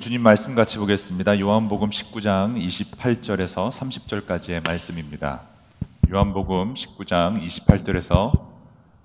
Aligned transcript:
주님 0.00 0.22
말씀 0.22 0.56
같이 0.56 0.78
보겠습니다. 0.78 1.38
요한복음 1.38 1.90
19장 1.90 2.60
28절에서 2.60 3.70
30절까지의 3.70 4.66
말씀입니다. 4.66 5.42
요한복음 6.10 6.74
19장 6.74 7.40
28절에서 7.46 8.32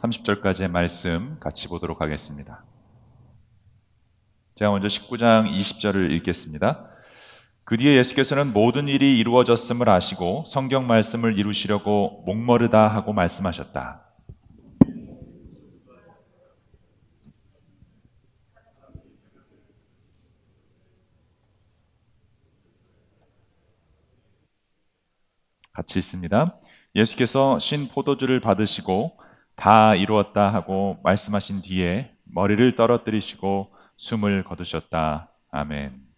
30절까지의 0.01 0.67
말씀 0.71 1.37
같이 1.39 1.67
보도록 1.67 2.01
하겠습니다. 2.01 2.63
제가 4.55 4.71
먼저 4.71 4.87
19장 4.87 5.47
20절을 5.59 6.09
읽겠습니다. 6.13 6.87
그 7.65 7.77
뒤에 7.77 7.95
예수께서는 7.97 8.51
모든 8.51 8.87
일이 8.87 9.19
이루어졌음을 9.19 9.87
아시고 9.87 10.45
성경 10.47 10.87
말씀을 10.87 11.37
이루시려고 11.37 12.23
목머르다 12.25 12.87
하고 12.87 13.13
말씀하셨다. 13.13 14.08
같이 25.73 25.99
있습니다. 25.99 26.59
예수께서 26.95 27.59
신 27.59 27.87
포도주를 27.87 28.39
받으시고 28.39 29.19
다 29.55 29.95
이루었다 29.95 30.53
하고 30.53 30.97
말씀하신 31.03 31.61
뒤에 31.61 32.11
머리를 32.25 32.75
떨어뜨리시고 32.75 33.73
숨을 33.97 34.43
거두셨다. 34.43 35.31
아멘. 35.51 36.09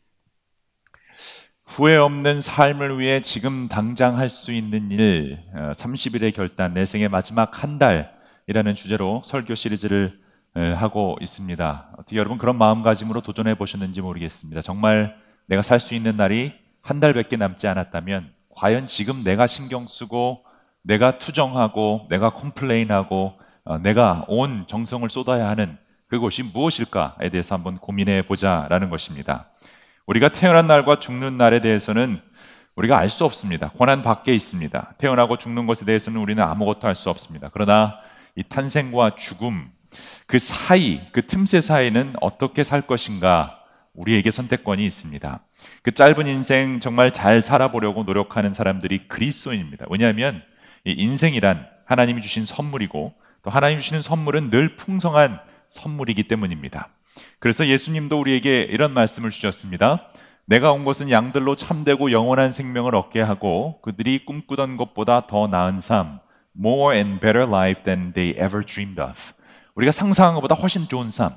후회 1.66 1.96
없는 1.96 2.42
삶을 2.42 3.00
위해 3.00 3.22
지금 3.22 3.70
당장 3.70 4.18
할 4.18 4.28
수 4.28 4.52
있는 4.52 4.92
일, 4.92 5.40
30일의 5.54 6.34
어, 6.34 6.36
결단, 6.36 6.74
내 6.74 6.86
생의 6.86 7.08
마지막 7.08 7.64
한 7.64 7.80
달이라는 7.80 8.76
주제로 8.76 9.22
설교 9.26 9.56
시리즈를 9.56 10.20
하고 10.54 11.18
있습니다. 11.22 11.92
어떻게 11.98 12.18
여러분 12.18 12.38
그런 12.38 12.58
마음가짐으로 12.58 13.22
도전해 13.22 13.56
보셨는지 13.56 14.02
모르겠습니다. 14.02 14.62
정말 14.62 15.16
내가 15.46 15.62
살 15.62 15.80
수 15.80 15.96
있는 15.96 16.18
날이 16.18 16.54
한 16.82 17.00
달밖에 17.00 17.38
남지 17.38 17.68
않았다면 17.68 18.34
과연 18.56 18.88
지금 18.88 19.24
내가 19.24 19.48
신경 19.48 19.88
쓰고 19.88 20.44
내가 20.84 21.18
투정하고 21.18 22.08
내가 22.10 22.32
complain하고 22.32 23.34
어, 23.64 23.78
내가 23.78 24.26
온 24.28 24.66
정성을 24.68 25.08
쏟아야 25.10 25.48
하는 25.48 25.78
그것이 26.08 26.44
무엇일까에 26.44 27.30
대해서 27.30 27.56
한번 27.56 27.78
고민해 27.78 28.24
보자라는 28.24 28.90
것입니다. 28.90 29.50
우리가 30.08 30.30
태어난 30.30 30.68
날과 30.68 31.00
죽는 31.00 31.38
날에 31.38 31.62
대해서는 31.62 32.20
우리가 32.76 32.98
알 32.98 33.10
수 33.10 33.26
없습니다. 33.26 33.70
권한 33.78 34.02
밖에 34.02 34.34
있습니다. 34.34 34.96
태어나고 34.98 35.38
죽는 35.38 35.68
것에 35.68 35.86
대해서는 35.86 36.20
우리는 36.20 36.42
아무것도 36.44 36.88
할수 36.88 37.10
없습니다. 37.10 37.50
그러나 37.54 38.00
이 38.36 38.44
탄생과 38.44 39.16
죽음, 39.18 39.70
그 40.26 40.40
사이, 40.40 41.02
그 41.12 41.28
틈새 41.28 41.62
사이는 41.62 42.16
어떻게 42.22 42.64
살 42.64 42.82
것인가 42.82 43.61
우리에게 43.94 44.32
선택권이 44.32 44.86
있습니다. 44.86 45.40
그 45.84 45.92
짧은 45.92 46.28
인생 46.28 46.80
정말 46.80 47.12
잘 47.12 47.42
살아보려고 47.42 48.04
노력하는 48.04 48.54
사람들이 48.54 49.08
그리스도인입니다. 49.08 49.86
왜냐하면 49.90 50.42
이 50.86 50.92
인생이란 50.92 51.68
하나님이 51.86 52.22
주신 52.22 52.46
선물이고 52.46 53.14
또 53.44 53.50
하나님이 53.50 53.82
주시는 53.82 54.02
선물은 54.02 54.50
늘 54.50 54.76
풍성한 54.76 55.40
선물이기 55.70 56.24
때문입니다. 56.24 56.90
그래서 57.40 57.68
예수님도 57.68 58.20
우리에게 58.20 58.62
이런 58.64 58.94
말씀을 58.94 59.32
주셨습니다. 59.32 60.08
내가 60.46 60.72
온 60.72 60.86
것은 60.86 61.10
양들로 61.12 61.56
참되고 61.56 62.12
영원한 62.12 62.52
생명을 62.52 62.96
얻게 62.96 63.22
하고 63.22 63.80
그들이 63.82 64.26
꿈꾸던 64.26 64.78
것보다 64.78 65.28
더 65.28 65.48
나은 65.48 65.80
삶, 65.80 66.20
more 66.58 66.96
and 66.96 67.20
better 67.20 67.48
life 67.48 67.84
than 67.84 68.14
they 68.14 68.32
ever 68.38 68.66
dreamed 68.66 69.00
of. 69.02 69.34
우리가 69.76 69.92
상상한 69.92 70.36
것보다 70.36 70.56
훨씬 70.56 70.88
좋은 70.88 71.10
삶. 71.10 71.32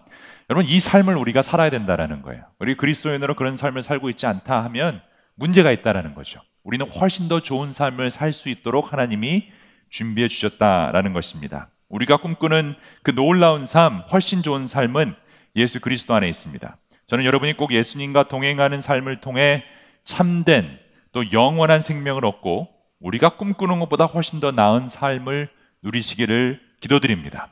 여러분 0.50 0.68
이 0.68 0.78
삶을 0.78 1.16
우리가 1.16 1.42
살아야 1.42 1.70
된다라는 1.70 2.22
거예요. 2.22 2.42
우리 2.58 2.76
그리스도인으로 2.76 3.34
그런 3.34 3.56
삶을 3.56 3.82
살고 3.82 4.10
있지 4.10 4.26
않다 4.26 4.62
하면 4.64 5.00
문제가 5.36 5.72
있다라는 5.72 6.14
거죠. 6.14 6.40
우리는 6.62 6.86
훨씬 6.90 7.28
더 7.28 7.40
좋은 7.40 7.72
삶을 7.72 8.10
살 8.10 8.32
수 8.32 8.48
있도록 8.48 8.92
하나님이 8.92 9.50
준비해 9.88 10.28
주셨다라는 10.28 11.12
것입니다. 11.12 11.70
우리가 11.88 12.18
꿈꾸는 12.18 12.74
그 13.02 13.14
놀라운 13.14 13.66
삶, 13.66 14.00
훨씬 14.12 14.42
좋은 14.42 14.66
삶은 14.66 15.14
예수 15.56 15.80
그리스도 15.80 16.14
안에 16.14 16.28
있습니다. 16.28 16.76
저는 17.06 17.24
여러분이 17.24 17.54
꼭 17.56 17.72
예수님과 17.72 18.24
동행하는 18.24 18.80
삶을 18.80 19.20
통해 19.20 19.62
참된 20.04 20.78
또 21.12 21.30
영원한 21.32 21.80
생명을 21.80 22.24
얻고 22.24 22.68
우리가 23.00 23.36
꿈꾸는 23.36 23.78
것보다 23.80 24.06
훨씬 24.06 24.40
더 24.40 24.50
나은 24.50 24.88
삶을 24.88 25.48
누리시기를 25.82 26.60
기도드립니다. 26.80 27.48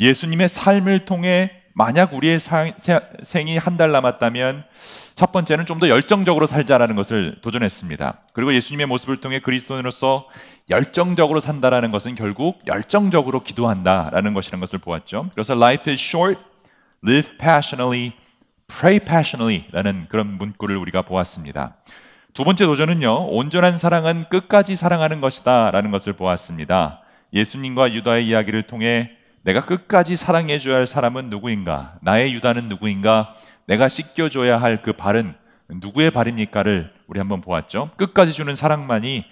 예수님의 0.00 0.48
삶을 0.48 1.04
통해 1.04 1.63
만약 1.76 2.14
우리의 2.14 2.38
생이 2.38 3.58
한 3.58 3.76
달 3.76 3.90
남았다면 3.90 4.64
첫 5.16 5.32
번째는 5.32 5.66
좀 5.66 5.80
더 5.80 5.88
열정적으로 5.88 6.46
살자라는 6.46 6.94
것을 6.94 7.38
도전했습니다. 7.42 8.18
그리고 8.32 8.54
예수님의 8.54 8.86
모습을 8.86 9.16
통해 9.20 9.40
그리스도인으로서 9.40 10.28
열정적으로 10.70 11.40
산다라는 11.40 11.90
것은 11.90 12.14
결국 12.14 12.62
열정적으로 12.66 13.42
기도한다라는 13.42 14.34
것이라는 14.34 14.60
것을 14.60 14.78
보았죠. 14.78 15.28
그래서 15.34 15.54
life 15.54 15.92
is 15.92 16.00
short, 16.00 16.40
live 17.06 17.36
passionately, 17.38 18.12
pray 18.68 19.00
passionately라는 19.00 20.06
그런 20.08 20.28
문구를 20.38 20.76
우리가 20.76 21.02
보았습니다. 21.02 21.76
두 22.34 22.44
번째 22.44 22.66
도전은요, 22.66 23.28
온전한 23.30 23.76
사랑은 23.78 24.24
끝까지 24.28 24.76
사랑하는 24.76 25.20
것이다라는 25.20 25.90
것을 25.90 26.12
보았습니다. 26.14 27.00
예수님과 27.32 27.92
유다의 27.92 28.26
이야기를 28.28 28.62
통해 28.64 29.10
내가 29.44 29.64
끝까지 29.64 30.16
사랑해줘야 30.16 30.76
할 30.76 30.86
사람은 30.86 31.28
누구인가? 31.30 31.98
나의 32.00 32.32
유다는 32.34 32.68
누구인가? 32.68 33.34
내가 33.66 33.88
씻겨줘야 33.88 34.60
할 34.60 34.82
그 34.82 34.92
발은 34.94 35.34
누구의 35.68 36.10
발입니까를 36.10 36.92
우리 37.06 37.18
한번 37.18 37.40
보았죠. 37.40 37.90
끝까지 37.96 38.32
주는 38.32 38.54
사랑만이 38.54 39.24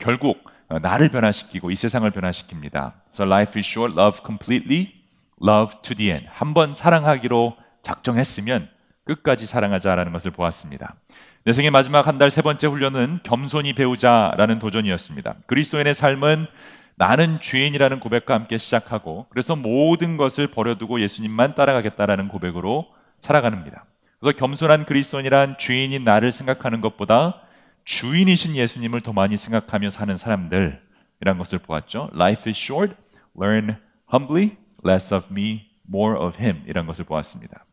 결국 0.00 0.44
나를 0.82 1.08
변화시키고 1.10 1.70
이 1.70 1.76
세상을 1.76 2.10
변화시킵니다. 2.10 2.92
So 3.14 3.26
life 3.26 3.58
is 3.58 3.68
short, 3.68 3.98
love 3.98 4.20
completely, 4.24 4.92
love 5.42 5.76
to 5.82 5.94
the 5.96 6.10
end. 6.10 6.26
한번 6.32 6.74
사랑하기로 6.74 7.56
작정했으면 7.82 8.68
끝까지 9.04 9.46
사랑하자라는 9.46 10.12
것을 10.12 10.30
보았습니다. 10.30 10.94
내 11.44 11.52
생의 11.54 11.70
마지막 11.70 12.06
한 12.06 12.18
달 12.18 12.30
세 12.30 12.42
번째 12.42 12.66
훈련은 12.66 13.20
겸손히 13.22 13.72
배우자라는 13.72 14.58
도전이었습니다. 14.58 15.36
그리스도인의 15.46 15.94
삶은 15.94 16.46
나는 16.98 17.40
죄인이라는 17.40 18.00
고백과 18.00 18.34
함께 18.34 18.58
시작하고 18.58 19.26
그래서 19.30 19.54
모든 19.54 20.16
것을 20.16 20.48
버려두고 20.48 21.00
예수님만 21.00 21.54
따라가겠다라는 21.54 22.26
고백으로 22.26 22.88
살아가는겁니다 23.20 23.84
그래서 24.18 24.36
겸손한 24.36 24.84
그리스도인이란 24.84 25.58
죄인인 25.58 26.02
나를 26.02 26.32
생각하는 26.32 26.80
것보다 26.80 27.42
주인이신 27.84 28.56
예수님을 28.56 29.00
더 29.00 29.12
많이 29.12 29.36
생각하며 29.36 29.90
사는 29.90 30.16
사람들이란 30.16 31.38
것을 31.38 31.60
보았죠. 31.60 32.10
Life 32.14 32.50
is 32.50 32.60
short, 32.60 32.94
learn 33.40 33.76
humbly, 34.12 34.56
less 34.84 35.14
of 35.14 35.28
me, 35.30 35.70
more 35.88 36.18
of 36.18 36.36
him 36.42 36.64
이란 36.66 36.86
것을 36.86 37.04
보았습니다. 37.04 37.64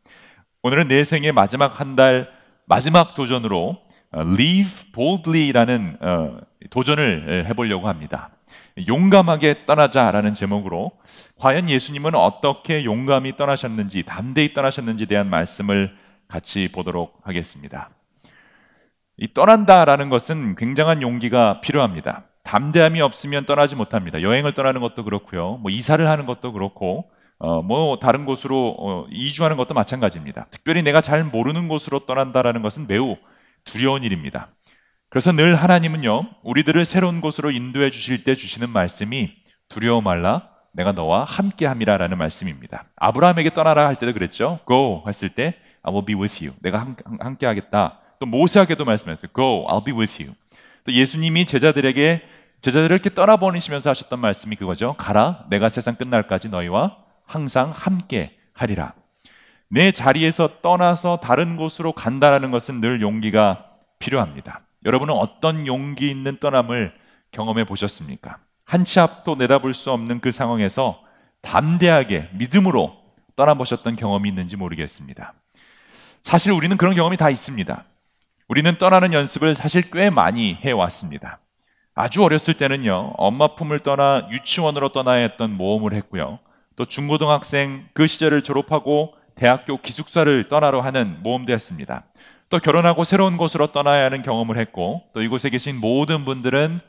오늘은 0.61 0.87
내 0.87 1.03
생의 1.03 1.31
마지막 1.31 1.79
한 1.79 1.95
달 1.95 2.29
마지막 2.67 3.15
도전으로 3.15 3.81
Leave 4.13 4.91
boldly라는 4.93 5.97
어, 5.99 6.37
도전을 6.69 7.47
해보려고 7.49 7.87
합니다. 7.89 8.34
용감하게 8.87 9.65
떠나자라는 9.65 10.33
제목으로 10.33 10.91
과연 11.39 11.69
예수님은 11.69 12.15
어떻게 12.15 12.83
용감히 12.83 13.37
떠나셨는지 13.37 14.03
담대히 14.03 14.53
떠나셨는지에 14.53 15.05
대한 15.05 15.29
말씀을 15.29 15.95
같이 16.27 16.69
보도록 16.71 17.19
하겠습니다. 17.23 17.89
이 19.17 19.33
떠난다라는 19.33 20.09
것은 20.09 20.55
굉장한 20.55 21.01
용기가 21.01 21.61
필요합니다. 21.61 22.25
담대함이 22.43 23.01
없으면 23.01 23.45
떠나지 23.45 23.75
못합니다. 23.75 24.21
여행을 24.21 24.53
떠나는 24.53 24.81
것도 24.81 25.05
그렇고요. 25.05 25.57
뭐 25.57 25.71
이사를 25.71 26.05
하는 26.05 26.25
것도 26.25 26.51
그렇고 26.51 27.09
어, 27.37 27.61
뭐 27.61 27.99
다른 27.99 28.25
곳으로 28.25 28.75
어, 28.77 29.05
이주하는 29.09 29.57
것도 29.57 29.73
마찬가지입니다. 29.73 30.47
특별히 30.51 30.83
내가 30.83 31.01
잘 31.01 31.23
모르는 31.23 31.67
곳으로 31.67 31.99
떠난다라는 32.05 32.61
것은 32.61 32.87
매우 32.87 33.17
두려운 33.63 34.03
일입니다. 34.03 34.49
그래서 35.15 35.31
늘 35.31 35.55
하나님은요, 35.55 36.23
우리들을 36.43 36.83
새로운 36.83 37.21
곳으로 37.21 37.49
인도해 37.49 37.89
주실 37.89 38.25
때 38.25 38.35
주시는 38.35 38.69
말씀이 38.69 39.31
두려워 39.69 40.01
말라, 40.01 40.49
내가 40.73 40.91
너와 40.91 41.23
함께 41.23 41.65
함이라 41.65 41.95
라는 41.95 42.17
말씀입니다. 42.17 42.83
아브라함에게 42.97 43.53
떠나라 43.53 43.87
할 43.87 43.95
때도 43.95 44.11
그랬죠. 44.11 44.59
Go 44.67 45.05
했을 45.07 45.29
때 45.29 45.53
I 45.83 45.93
will 45.93 46.05
be 46.05 46.15
with 46.15 46.43
you. 46.43 46.53
내가 46.61 46.85
함께 47.21 47.45
하겠다. 47.45 47.99
또 48.19 48.25
모세에게도 48.25 48.83
말씀했어요. 48.83 49.27
Go, 49.33 49.65
I'll 49.69 49.85
be 49.85 49.93
with 49.93 50.21
you. 50.21 50.35
또 50.83 50.91
예수님이 50.91 51.45
제자들에게 51.45 52.21
제자들을 52.59 52.93
이렇게 52.93 53.09
떠나보내시면서 53.09 53.91
하셨던 53.91 54.19
말씀이 54.19 54.57
그거죠. 54.57 54.95
가라, 54.97 55.45
내가 55.49 55.69
세상 55.69 55.95
끝날까지 55.95 56.49
너희와 56.49 56.97
항상 57.25 57.71
함께 57.73 58.35
하리라. 58.51 58.93
내 59.69 59.93
자리에서 59.93 60.59
떠나서 60.61 61.21
다른 61.21 61.55
곳으로 61.55 61.93
간다라는 61.93 62.51
것은 62.51 62.81
늘 62.81 62.99
용기가 62.99 63.67
필요합니다. 63.99 64.64
여러분은 64.85 65.13
어떤 65.13 65.67
용기 65.67 66.09
있는 66.09 66.37
떠남을 66.37 66.93
경험해 67.31 67.65
보셨습니까? 67.65 68.37
한 68.63 68.85
치 68.85 68.99
앞도 68.99 69.35
내다볼 69.35 69.73
수 69.73 69.91
없는 69.91 70.19
그 70.21 70.31
상황에서 70.31 71.01
담대하게 71.41 72.29
믿음으로 72.33 72.95
떠나보셨던 73.35 73.95
경험이 73.95 74.29
있는지 74.29 74.57
모르겠습니다. 74.57 75.33
사실 76.23 76.51
우리는 76.51 76.75
그런 76.77 76.95
경험이 76.95 77.17
다 77.17 77.29
있습니다. 77.29 77.83
우리는 78.47 78.77
떠나는 78.77 79.13
연습을 79.13 79.53
사실 79.55 79.89
꽤 79.91 80.09
많이 80.09 80.55
해왔습니다. 80.55 81.39
아주 81.93 82.23
어렸을 82.23 82.55
때는요, 82.55 83.13
엄마 83.17 83.55
품을 83.55 83.79
떠나 83.79 84.27
유치원으로 84.31 84.89
떠나야 84.89 85.21
했던 85.21 85.51
모험을 85.51 85.93
했고요. 85.93 86.39
또 86.75 86.85
중고등학생 86.85 87.87
그 87.93 88.07
시절을 88.07 88.43
졸업하고 88.43 89.13
대학교 89.35 89.77
기숙사를 89.77 90.49
떠나러 90.49 90.81
하는 90.81 91.21
모험도 91.21 91.53
했습니다. 91.53 92.05
또 92.49 92.59
결혼하고 92.59 93.03
새로운 93.03 93.37
곳으로 93.37 93.67
떠나야 93.67 94.05
하는 94.05 94.21
경험을 94.21 94.57
했고, 94.57 95.03
또 95.13 95.21
이곳에 95.21 95.49
계신 95.49 95.79
모든 95.79 96.25
분들은 96.25 96.79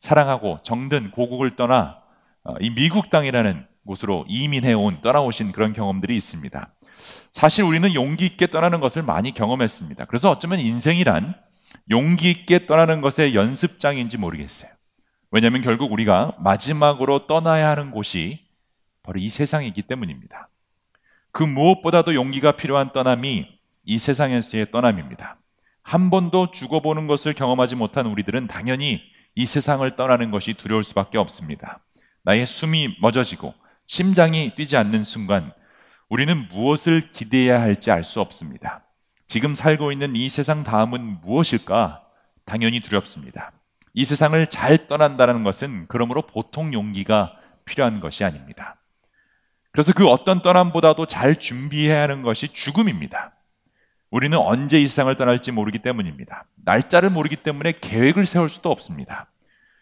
사랑하고 0.00 0.60
정든 0.62 1.10
고국을 1.12 1.56
떠나 1.56 1.98
어, 2.44 2.54
이 2.60 2.70
미국 2.70 3.08
땅이라는 3.10 3.66
곳으로 3.86 4.24
이민해온, 4.28 5.00
떠나오신 5.00 5.52
그런 5.52 5.72
경험들이 5.72 6.14
있습니다. 6.14 6.74
사실 7.32 7.64
우리는 7.64 7.94
용기 7.94 8.26
있게 8.26 8.46
떠나는 8.46 8.80
것을 8.80 9.02
많이 9.02 9.32
경험했습니다. 9.32 10.04
그래서 10.06 10.30
어쩌면 10.30 10.60
인생이란 10.60 11.34
용기 11.90 12.30
있게 12.30 12.66
떠나는 12.66 13.00
것의 13.00 13.34
연습장인지 13.34 14.18
모르겠어요. 14.18 14.70
왜냐하면 15.30 15.62
결국 15.62 15.92
우리가 15.92 16.36
마지막으로 16.38 17.26
떠나야 17.26 17.70
하는 17.70 17.90
곳이 17.90 18.46
바로 19.02 19.18
이 19.18 19.28
세상이기 19.28 19.82
때문입니다. 19.82 20.48
그 21.32 21.42
무엇보다도 21.42 22.14
용기가 22.14 22.52
필요한 22.52 22.92
떠남이 22.92 23.48
이 23.84 23.98
세상에서의 23.98 24.70
떠남입니다. 24.70 25.38
한 25.82 26.10
번도 26.10 26.50
죽어보는 26.50 27.06
것을 27.06 27.34
경험하지 27.34 27.76
못한 27.76 28.06
우리들은 28.06 28.46
당연히 28.46 29.02
이 29.34 29.46
세상을 29.46 29.88
떠나는 29.96 30.30
것이 30.30 30.54
두려울 30.54 30.84
수밖에 30.84 31.18
없습니다. 31.18 31.80
나의 32.22 32.46
숨이 32.46 32.96
멎어지고 33.00 33.54
심장이 33.86 34.54
뛰지 34.54 34.76
않는 34.76 35.04
순간 35.04 35.52
우리는 36.08 36.48
무엇을 36.48 37.10
기대해야 37.10 37.60
할지 37.60 37.90
알 37.90 38.04
수 38.04 38.20
없습니다. 38.20 38.84
지금 39.26 39.54
살고 39.54 39.92
있는 39.92 40.16
이 40.16 40.28
세상 40.28 40.64
다음은 40.64 41.20
무엇일까? 41.22 42.02
당연히 42.44 42.80
두렵습니다. 42.80 43.52
이 43.94 44.04
세상을 44.04 44.46
잘 44.48 44.86
떠난다는 44.86 45.44
것은 45.44 45.86
그러므로 45.88 46.22
보통 46.22 46.72
용기가 46.72 47.36
필요한 47.64 48.00
것이 48.00 48.24
아닙니다. 48.24 48.76
그래서 49.72 49.92
그 49.92 50.06
어떤 50.06 50.40
떠남보다도 50.40 51.06
잘 51.06 51.36
준비해야 51.36 52.02
하는 52.02 52.22
것이 52.22 52.48
죽음입니다. 52.48 53.33
우리는 54.14 54.38
언제 54.38 54.80
이 54.80 54.86
세상을 54.86 55.12
떠날지 55.16 55.50
모르기 55.50 55.80
때문입니다. 55.80 56.44
날짜를 56.64 57.10
모르기 57.10 57.34
때문에 57.34 57.72
계획을 57.72 58.26
세울 58.26 58.48
수도 58.48 58.70
없습니다. 58.70 59.28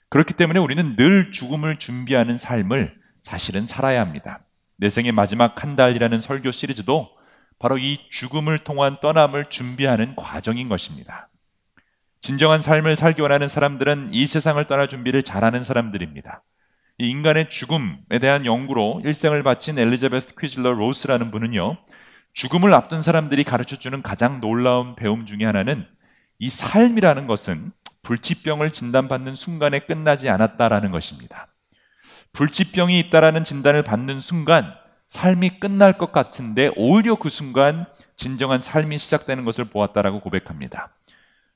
그렇기 0.08 0.32
때문에 0.32 0.58
우리는 0.58 0.96
늘 0.96 1.32
죽음을 1.32 1.79
준비하는 1.79 2.38
삶을 2.38 2.94
사실은 3.23 3.67
살아야 3.67 4.00
합니다. 4.00 4.40
내 4.79 4.88
생의 4.88 5.12
마지막 5.12 5.62
한 5.62 5.76
달이라는 5.76 6.23
설교 6.23 6.50
시리즈도 6.50 7.11
바로 7.58 7.76
이 7.76 7.99
죽음을 8.08 8.56
통한 8.61 8.96
떠남을 9.02 9.50
준비하는 9.50 10.17
과정인 10.17 10.70
것입니다. 10.70 11.29
진정한 12.23 12.62
삶을 12.62 12.96
살기 12.96 13.20
원하는 13.20 13.49
사람들은 13.49 14.14
이 14.14 14.26
세상을 14.26 14.64
떠날 14.64 14.88
준비를 14.88 15.25
잘하는 15.25 15.62
사람들입니다. 15.62 16.43
이 16.96 17.11
인간의 17.11 17.50
죽음에 17.50 18.19
대한 18.19 18.46
연구로 18.46 19.02
일생을 19.05 19.43
바친 19.43 19.79
엘리자베스 19.79 20.37
퀴즐러 20.40 20.73
로스라는 20.73 21.31
분은요, 21.31 21.76
죽음을 22.34 22.73
앞둔 22.73 23.02
사람들이 23.02 23.44
가르쳐 23.44 23.76
주는 23.76 24.02
가장 24.02 24.40
놀라운 24.40 24.94
배움 24.94 25.26
중의 25.26 25.46
하나는 25.46 25.87
이 26.38 26.49
삶이라는 26.49 27.26
것은 27.26 27.73
불치병을 28.02 28.70
진단받는 28.70 29.37
순간에 29.37 29.79
끝나지 29.81 30.29
않았다라는 30.29 30.90
것입니다. 30.90 31.49
불치병이 32.32 32.99
있다라는 32.99 33.44
진단을 33.44 33.82
받는 33.82 34.20
순간 34.20 34.75
삶이 35.08 35.61
끝날 35.61 35.99
것 35.99 36.11
같은데 36.11 36.70
오히려 36.76 37.14
그 37.17 37.29
순간 37.29 37.84
진정한 38.17 38.61
삶이 38.61 38.96
시작되는 38.99 39.44
것을 39.44 39.67
보았다라고 39.67 40.20
고백합니다. 40.20 40.90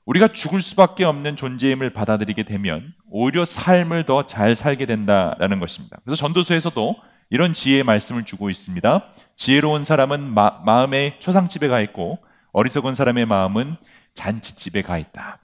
우리가 0.05 0.29
죽을 0.29 0.61
수밖에 0.61 1.03
없는 1.03 1.35
존재임을 1.35 1.91
받아들이게 1.91 2.43
되면 2.43 2.93
오히려 3.09 3.43
삶을 3.43 4.05
더 4.05 4.25
잘 4.25 4.55
살게 4.55 4.85
된다라는 4.85 5.59
것입니다. 5.59 5.97
그래서 6.05 6.17
전도서에서도 6.17 6.95
이런 7.29 7.53
지혜의 7.53 7.83
말씀을 7.83 8.23
주고 8.23 8.49
있습니다. 8.49 9.05
지혜로운 9.35 9.83
사람은 9.83 10.33
마, 10.33 10.61
마음의 10.65 11.19
초상집에 11.19 11.67
가 11.67 11.81
있고 11.81 12.19
어리석은 12.53 12.95
사람의 12.95 13.25
마음은 13.25 13.75
잔치집에 14.13 14.81
가 14.81 14.97
있다. 14.97 15.39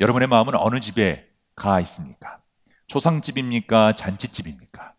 여러분의 0.00 0.28
마음은 0.28 0.54
어느 0.56 0.80
집에 0.80 1.26
가 1.54 1.80
있습니까? 1.80 2.38
초상집입니까? 2.86 3.96
잔치집입니까? 3.96 4.92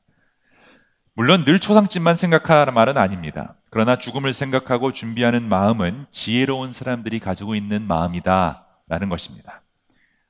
물론 1.14 1.46
늘 1.46 1.60
초상집만 1.60 2.16
생각하라는 2.16 2.74
말은 2.74 2.98
아닙니다. 2.98 3.56
그러나 3.70 3.98
죽음을 4.00 4.34
생각하고 4.34 4.92
준비하는 4.92 5.48
마음은 5.48 6.08
지혜로운 6.12 6.74
사람들이 6.74 7.20
가지고 7.20 7.56
있는 7.56 7.84
마음이다. 7.84 8.66
라는 8.88 9.10
것입니다. 9.10 9.62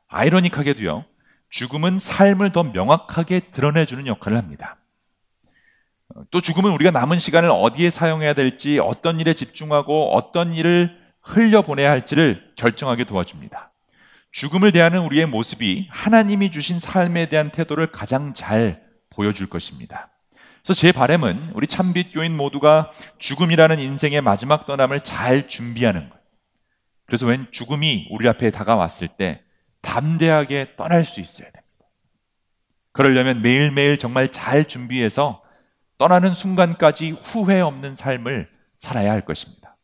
아이러닉하게도요, 0.08 1.06
죽음은 1.50 2.00
삶을 2.00 2.52
더 2.52 2.64
명확하게 2.64 3.52
드러내주는 3.52 4.06
역할을 4.08 4.38
합니다. 4.38 4.78
또 6.32 6.42
죽음은 6.42 6.72
우리가 6.72 6.92
남은 6.92 7.20
시간을 7.20 7.50
어디에 7.52 7.90
사용해야 7.90 8.34
될지, 8.34 8.80
어떤 8.80 9.20
일에 9.20 9.34
집중하고 9.34 10.16
어떤 10.16 10.54
일을 10.54 10.98
흘려보내야 11.22 11.90
할지를 11.90 12.54
결정하게 12.56 13.06
도와줍니다. 13.06 13.72
죽음을 14.32 14.72
대하는 14.72 15.00
우리의 15.02 15.28
모습이 15.28 15.88
하나님이 15.92 16.52
주신 16.52 16.80
삶에 16.80 17.28
대한 17.28 17.50
태도를 17.52 17.92
가장 17.92 18.34
잘 18.34 18.84
보여줄 19.10 19.48
것입니다. 19.48 20.10
그래서 20.64 20.80
제 20.80 20.92
바람은 20.92 21.52
우리 21.54 21.68
참빛 21.68 22.14
교인 22.14 22.36
모두가 22.36 22.92
죽음이라는 23.20 23.80
인생의 23.80 24.22
마지막 24.22 24.66
떠남을 24.66 25.02
잘 25.02 25.48
준비하는 25.48 26.10
것. 26.10 26.18
그래서 27.06 27.26
웬 27.28 27.48
죽음이 27.52 28.08
우리 28.12 28.28
앞에 28.28 28.50
다가왔을 28.50 29.08
때 29.10 29.42
담대하게 29.82 30.76
떠날 30.78 31.06
수 31.06 31.20
있어야 31.20 31.50
됩니다. 31.52 31.64
그러려면 32.92 33.42
매일매일 33.42 33.98
정말 33.98 34.30
잘 34.30 34.66
준비해서 34.66 35.43
떠나는 36.04 36.34
순간까지 36.34 37.12
후회 37.12 37.62
없는 37.62 37.96
삶을 37.96 38.50
살아야 38.78 39.14
할 39.14 39.24
것입니다. 39.24 39.78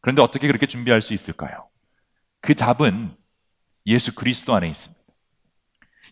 그런데 0.00 0.20
어떻게 0.20 0.48
그렇게 0.48 0.66
준비할 0.66 1.00
수 1.00 1.14
있을까요? 1.14 1.68
그 2.40 2.56
답은 2.56 3.14
예수 3.86 4.16
그리스도 4.16 4.52
안에 4.56 4.68
있습니다. 4.68 5.00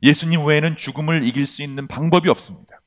예수님 0.04 0.44
외에는 0.44 0.76
죽음을 0.76 1.24
이길 1.24 1.44
수 1.44 1.64
있는 1.64 1.88
방법이 1.88 2.28
없습니다. 2.28 2.80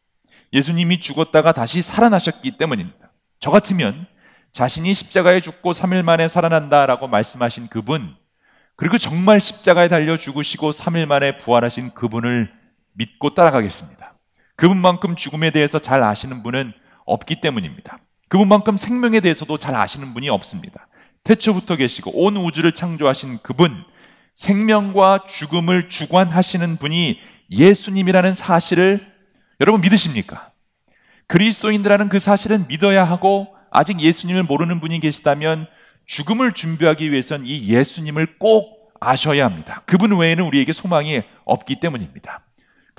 예수님이 0.54 1.02
죽었다가 1.02 1.52
다시 1.52 1.82
살아나셨기 1.82 2.58
때문입니다. 2.58 3.12
저 3.42 3.52
같으면 3.52 4.08
자신이 4.54 4.94
십자가에 4.94 5.42
죽고 5.42 5.72
3일 5.72 6.04
만에 6.04 6.30
살아난다라고 6.30 7.10
말씀하신 7.10 7.68
그분, 7.68 8.16
그리고 8.78 8.98
정말 8.98 9.42
십자가에 9.42 9.90
달려 9.90 10.16
죽으시고 10.18 10.72
3일 10.72 11.06
만에 11.06 11.38
부활하신 11.38 11.90
그분을 11.90 12.50
믿고 12.94 13.32
따라가겠습니다. 13.32 14.09
그분만큼 14.60 15.16
죽음에 15.16 15.52
대해서 15.52 15.80
잘 15.80 16.04
아시는 16.04 16.44
분은 16.44 16.74
없기 17.06 17.40
때문입니다. 17.40 18.00
그분만큼 18.28 18.76
생명에 18.76 19.22
대해서도 19.22 19.58
잘 19.58 19.74
아시는 19.74 20.14
분이 20.14 20.28
없습니다. 20.28 20.90
태초부터 21.24 21.78
계시고 21.78 22.12
온 22.14 22.36
우주를 22.36 22.74
창조하신 22.74 23.40
그분, 23.42 23.72
생명과 24.36 25.28
죽음을 25.30 25.88
주관하시는 25.88 26.76
분이 26.76 27.22
예수님이라는 27.50 28.34
사실을 28.34 29.00
여러분 29.62 29.80
믿으십니까? 29.80 30.52
그리스도인들라는 31.28 32.10
그 32.10 32.20
사실은 32.20 32.68
믿어야 32.68 33.06
하고 33.06 33.56
아직 33.72 34.02
예수님을 34.02 34.44
모르는 34.44 34.82
분이 34.82 35.00
계시다면 35.00 35.68
죽음을 36.06 36.52
준비하기 36.52 37.14
위해선 37.14 37.46
이 37.46 37.70
예수님을 37.70 38.38
꼭 38.38 38.92
아셔야 39.00 39.46
합니다. 39.46 39.84
그분 39.86 40.18
외에는 40.18 40.44
우리에게 40.44 40.74
소망이 40.74 41.22
없기 41.46 41.80
때문입니다. 41.80 42.42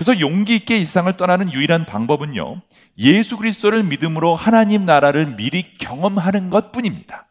그래서 0.00 0.18
용기 0.18 0.56
있게 0.56 0.78
이 0.78 0.84
세상을 0.86 1.14
떠나는 1.18 1.52
유일한 1.52 1.84
방법은요. 1.84 2.62
예수 2.96 3.36
그리스도를 3.36 3.82
믿음으로 3.82 4.34
하나님 4.34 4.86
나라를 4.86 5.36
미리 5.36 5.76
경험하는 5.76 6.48
것뿐입니다. 6.48 7.26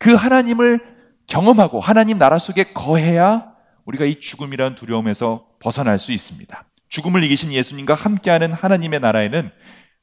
그 0.00 0.12
하나님을 0.12 0.80
경험하고 1.28 1.78
하나님 1.78 2.18
나라 2.18 2.40
속에 2.40 2.72
거해야 2.72 3.52
우리가 3.84 4.06
이 4.06 4.18
죽음이란 4.18 4.74
두려움에서 4.74 5.46
벗어날 5.60 6.00
수 6.00 6.10
있습니다. 6.10 6.64
죽음을 6.88 7.22
이기신 7.22 7.52
예수님과 7.52 7.94
함께하는 7.94 8.52
하나님의 8.52 8.98
나라에는 8.98 9.48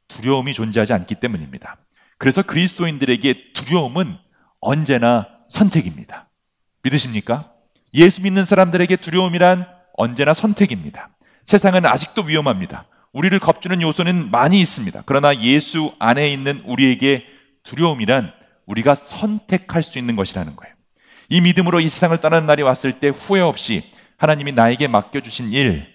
두려움이 0.07 0.53
존재하지 0.53 0.93
않기 0.93 1.15
때문입니다. 1.15 1.75
그래서 2.17 2.41
그리스도인들에게 2.41 3.51
두려움은 3.53 4.15
언제나 4.62 5.27
선택입니다. 5.50 6.29
믿으십니까? 6.83 7.51
예수 7.95 8.21
믿는 8.21 8.45
사람들에게 8.45 8.95
두려움이란 8.95 9.67
언제나 9.98 10.31
선택입니다. 10.31 11.10
세상은 11.43 11.86
아직도 11.86 12.24
위험합니다. 12.24 12.86
우리를 13.13 13.38
겁주는 13.39 13.81
요소는 13.81 14.31
많이 14.31 14.60
있습니다. 14.60 15.03
그러나 15.05 15.36
예수 15.41 15.93
안에 16.00 16.29
있는 16.29 16.62
우리에게 16.65 17.25
두려움이란 17.63 18.31
우리가 18.65 18.95
선택할 18.95 19.83
수 19.83 20.00
있는 20.00 20.15
것이라는 20.15 20.55
거예요. 20.55 20.74
이 21.29 21.41
믿음으로 21.41 21.79
이 21.79 21.88
세상을 21.88 22.17
떠나는 22.17 22.48
날이 22.48 22.62
왔을 22.62 23.00
때 23.00 23.10
후회 23.10 23.41
없이 23.41 23.83
하나님이 24.17 24.51
나에게 24.53 24.88
맡겨주신 24.88 25.51
일 25.51 25.91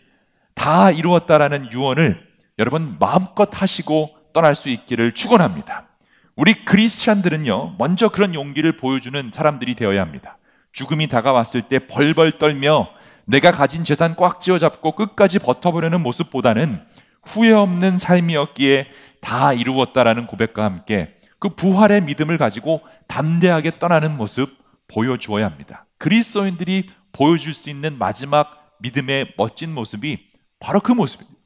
다 0.57 0.91
이루었다라는 0.91 1.71
유언을 1.71 2.21
여러분 2.59 2.97
마음껏 2.99 3.49
하시고 3.53 4.11
떠날 4.33 4.57
수 4.57 4.69
있기를 4.69 5.13
축원합니다. 5.13 5.87
우리 6.35 6.55
크리스찬들은요, 6.55 7.77
먼저 7.79 8.09
그런 8.09 8.35
용기를 8.35 8.77
보여주는 8.77 9.31
사람들이 9.33 9.77
되어야 9.77 10.01
합니다. 10.01 10.39
죽음이 10.73 11.07
다가왔을 11.07 11.63
때 11.63 11.87
벌벌 11.87 12.39
떨며 12.39 12.89
내가 13.27 13.51
가진 13.51 13.85
재산 13.85 14.15
꽉 14.17 14.41
쥐어잡고 14.41 14.93
끝까지 14.93 15.39
버텨보려는 15.41 16.01
모습보다는 16.01 16.81
후회 17.23 17.53
없는 17.53 17.99
삶이었기에 17.99 18.87
다 19.21 19.53
이루었다라는 19.53 20.27
고백과 20.27 20.65
함께 20.65 21.17
그 21.39 21.51
부활의 21.51 22.03
믿음을 22.03 22.39
가지고 22.39 22.81
담대하게 23.09 23.79
떠나는 23.79 24.17
모습 24.17 24.57
보여주어야 24.89 25.45
합니다. 25.45 25.87
그리스도인들이 25.99 26.89
보여줄 27.13 27.53
수 27.53 27.69
있는 27.69 27.99
마지막 27.99 28.75
믿음의 28.81 29.35
멋진 29.37 29.75
모습이 29.75 30.31
바로 30.61 30.81
그 30.81 30.93
모습입니다. 30.93 31.37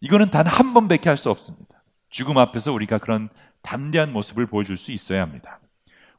이거는 0.00 0.30
단 0.30 0.46
한 0.46 0.74
번밖에 0.74 1.08
할 1.08 1.16
수 1.16 1.30
없습니다. 1.30 1.82
죽음 2.10 2.38
앞에서 2.38 2.72
우리가 2.72 2.98
그런 2.98 3.28
담대한 3.62 4.12
모습을 4.12 4.46
보여줄 4.46 4.76
수 4.76 4.92
있어야 4.92 5.22
합니다. 5.22 5.60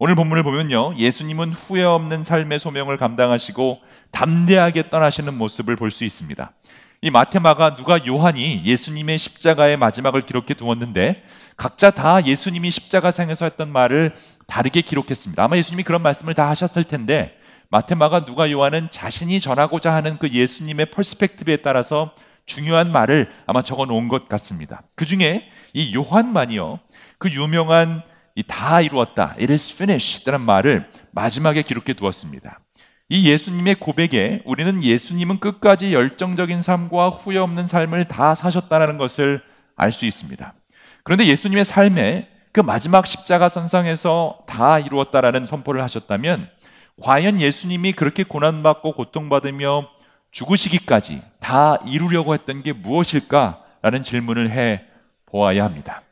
오늘 0.01 0.15
본문을 0.15 0.43
보면요. 0.43 0.95
예수님은 0.97 1.51
후회 1.51 1.83
없는 1.83 2.23
삶의 2.23 2.59
소명을 2.59 2.95
감당하시고 2.95 3.81
담대하게 4.11 4.89
떠나시는 4.89 5.37
모습을 5.37 5.75
볼 5.75 5.91
수 5.91 6.05
있습니다. 6.05 6.53
이 7.01 7.11
마테마가 7.11 7.75
누가 7.75 8.05
요한이 8.07 8.63
예수님의 8.63 9.17
십자가의 9.17 9.75
마지막을 9.75 10.25
기록해 10.25 10.53
두었는데 10.53 11.21
각자 11.57 11.91
다 11.91 12.25
예수님이 12.25 12.71
십자가상에서 12.71 13.43
했던 13.43 13.73
말을 13.73 14.15
다르게 14.47 14.79
기록했습니다. 14.79 15.43
아마 15.43 15.57
예수님이 15.57 15.83
그런 15.83 16.01
말씀을 16.01 16.33
다 16.33 16.47
하셨을 16.47 16.85
텐데 16.85 17.37
마테마가 17.67 18.23
누가 18.23 18.49
요한은 18.49 18.87
자신이 18.91 19.41
전하고자 19.41 19.93
하는 19.93 20.17
그 20.17 20.29
예수님의 20.29 20.91
퍼스펙티브에 20.91 21.57
따라서 21.57 22.13
중요한 22.45 22.93
말을 22.93 23.29
아마 23.47 23.61
적어 23.63 23.85
놓은 23.85 24.07
것 24.07 24.29
같습니다. 24.29 24.81
그 24.95 25.05
중에 25.05 25.51
이 25.73 25.93
요한만이요. 25.93 26.79
그 27.17 27.29
유명한 27.31 28.01
다 28.47 28.81
이루었다. 28.81 29.35
It 29.39 29.51
is 29.51 29.73
finished. 29.73 30.29
라는 30.29 30.45
말을 30.45 30.89
마지막에 31.11 31.61
기록해 31.61 31.93
두었습니다. 31.93 32.59
이 33.09 33.27
예수님의 33.29 33.75
고백에 33.75 34.41
우리는 34.45 34.83
예수님은 34.83 35.39
끝까지 35.39 35.93
열정적인 35.93 36.61
삶과 36.61 37.09
후회 37.09 37.37
없는 37.37 37.65
삶을 37.65 38.05
다 38.05 38.35
사셨다는 38.35 38.97
것을 38.97 39.41
알 39.75 39.91
수 39.91 40.05
있습니다. 40.05 40.53
그런데 41.03 41.25
예수님의 41.25 41.65
삶에 41.65 42.29
그 42.51 42.59
마지막 42.59 43.07
십자가 43.07 43.49
선상에서 43.49 44.39
다 44.45 44.79
이루었다라는 44.79 45.45
선포를 45.45 45.81
하셨다면 45.81 46.49
과연 47.01 47.39
예수님이 47.39 47.93
그렇게 47.93 48.23
고난받고 48.23 48.93
고통받으며 48.93 49.87
죽으시기까지 50.31 51.21
다 51.39 51.77
이루려고 51.85 52.33
했던 52.33 52.61
게 52.61 52.73
무엇일까라는 52.73 54.03
질문을 54.03 54.51
해 54.51 54.83
보아야 55.25 55.63
합니다. 55.63 56.03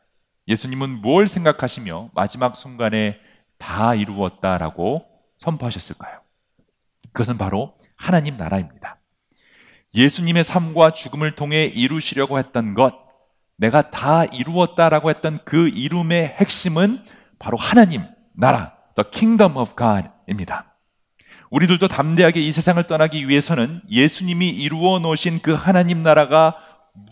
예수님은 0.47 1.01
뭘 1.01 1.27
생각하시며 1.27 2.11
마지막 2.13 2.55
순간에 2.55 3.17
다 3.57 3.95
이루었다라고 3.95 5.05
선포하셨을까요? 5.39 6.21
그것은 7.11 7.37
바로 7.37 7.77
하나님 7.95 8.37
나라입니다. 8.37 8.99
예수님의 9.93 10.43
삶과 10.43 10.93
죽음을 10.93 11.35
통해 11.35 11.65
이루시려고 11.65 12.37
했던 12.37 12.73
것, 12.73 12.93
내가 13.57 13.89
다 13.89 14.25
이루었다라고 14.25 15.09
했던 15.09 15.39
그 15.43 15.67
이름의 15.69 16.35
핵심은 16.39 17.03
바로 17.39 17.57
하나님 17.57 18.03
나라, 18.33 18.75
the 18.95 19.09
kingdom 19.11 19.57
of 19.57 19.73
God입니다. 19.75 20.75
우리들도 21.49 21.87
담대하게 21.87 22.41
이 22.41 22.51
세상을 22.51 22.81
떠나기 22.83 23.27
위해서는 23.27 23.81
예수님이 23.89 24.49
이루어 24.49 24.99
놓으신 24.99 25.39
그 25.41 25.53
하나님 25.53 26.03
나라가 26.03 26.57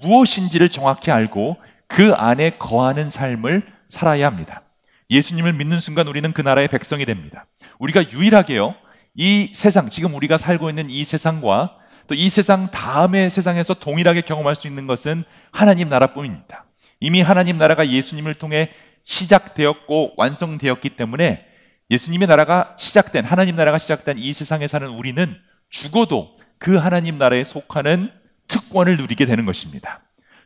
무엇인지를 0.02 0.70
정확히 0.70 1.10
알고 1.10 1.58
그 1.88 2.14
안에 2.14 2.58
거하는 2.58 3.10
삶을 3.10 3.66
살아야 3.88 4.28
합니다. 4.28 4.64
예수님을 5.10 5.54
믿는 5.54 5.80
순간 5.80 6.08
우리는 6.08 6.32
그 6.34 6.42
나라의 6.42 6.68
백성이 6.68 7.06
됩니다. 7.06 7.46
우리가 7.80 8.12
유일하게요, 8.12 8.76
이 9.16 9.52
세상, 9.54 9.90
지금 9.90 10.14
우리가 10.14 10.38
살고 10.38 10.70
있는 10.70 10.90
이 10.90 11.04
세상과 11.04 11.78
또 12.08 12.16
이 12.16 12.30
세상 12.30 12.70
다음의 12.70 13.30
세상에서 13.32 13.76
동일하게 13.76 14.22
경험할 14.22 14.56
수 14.56 14.68
있는 14.68 14.88
것은 14.88 15.24
하나님 15.52 15.90
나라뿐입니다. 15.90 16.66
이미 17.00 17.22
하나님 17.22 17.58
나라가 17.58 17.88
예수님을 17.88 18.36
통해 18.36 18.72
시작되었고 19.04 20.14
완성되었기 20.18 20.90
때문에 20.92 21.46
예수님의 21.90 22.28
나라가 22.28 22.76
시작된, 22.78 23.26
하나님 23.26 23.56
나라가 23.56 23.78
시작된 23.78 24.18
이 24.18 24.34
세상에 24.34 24.68
사는 24.68 24.88
우리는 24.88 25.36
죽어도 25.70 26.38
그 26.58 26.78
하나님 26.78 27.18
나라에 27.18 27.44
속하는 27.44 28.10
특권을 28.48 28.98
누리게 28.98 29.26
되는 29.26 29.46
것입니다. 29.46 30.02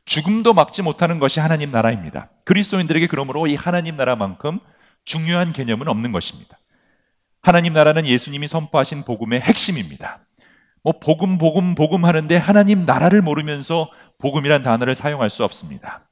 죽음도 0.06 0.54
막지 0.54 0.82
못하는 0.82 1.20
것이 1.20 1.40
하나님 1.40 1.72
나라입니다. 1.72 2.30
그리스도인들에게 2.46 3.08
그러므로 3.08 3.48
이 3.48 3.56
하나님 3.56 3.98
나라만큼 3.98 4.60
중요한 5.06 5.54
개념은 5.54 5.88
없는 5.88 6.12
것입니다. 6.12 6.58
하나님 7.42 7.74
나라는 7.74 8.06
예수님이 8.06 8.48
선포하신 8.48 9.04
복음의 9.04 9.42
핵심입니다. 9.42 10.20
뭐 10.84 10.94
복음 11.00 11.38
복음 11.38 11.76
복음 11.76 12.06
하는데 12.06 12.36
하나님 12.38 12.86
나라를 12.86 13.22
모르면서 13.22 13.90
복음이란 14.18 14.64
단어를 14.64 14.96
사용할 14.96 15.30
수 15.30 15.44
없습니다. 15.44 16.10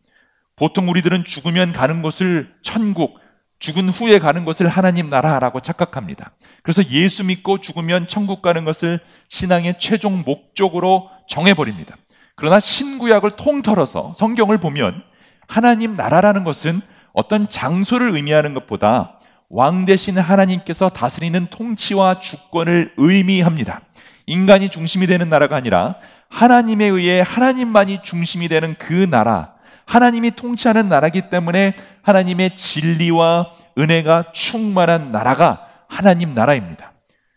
보통 0.55 0.89
우리들은 0.89 1.23
죽으면 1.23 1.73
가는 1.73 2.01
곳을 2.01 2.53
천국, 2.63 3.19
죽은 3.59 3.89
후에 3.89 4.19
가는 4.19 4.45
것을 4.45 4.67
하나님 4.67 5.09
나라라고 5.09 5.59
착각합니다. 5.59 6.31
그래서 6.63 6.83
예수 6.89 7.23
믿고 7.23 7.59
죽으면 7.59 8.07
천국 8.07 8.41
가는 8.41 8.65
것을 8.65 8.99
신앙의 9.29 9.79
최종 9.79 10.23
목적으로 10.25 11.09
정해버립니다. 11.27 11.95
그러나 12.37 12.59
신구약을 12.59 13.31
통틀어서 13.31 14.13
성경을 14.15 14.59
보면 14.59 15.01
하나님 15.47 15.95
나라라는 15.95 16.43
것은 16.43 16.81
어떤 17.11 17.49
장소를 17.49 18.15
의미하는 18.15 18.53
것보다 18.53 19.19
왕 19.49 19.85
대신 19.85 20.19
하나님께서 20.19 20.89
다스리는 20.89 21.47
통치와 21.47 22.19
주권을 22.19 22.93
의미합니다. 22.97 23.81
인간이 24.27 24.69
중심이 24.69 25.07
되는 25.07 25.29
나라가 25.29 25.55
아니라 25.55 25.95
하나님에 26.29 26.85
의해 26.85 27.23
하나님만이 27.25 28.03
중심이 28.03 28.47
되는 28.47 28.75
그 28.77 29.09
나라, 29.09 29.53
하나님이 29.87 30.31
통치하는 30.31 30.89
나라기 30.89 31.29
때문에 31.31 31.73
하나님의 32.03 32.55
진리와 32.55 33.47
은혜가 33.79 34.31
충만한 34.33 35.11
나라가 35.11 35.67
하나님 35.87 36.35
나라입니다. 36.35 36.91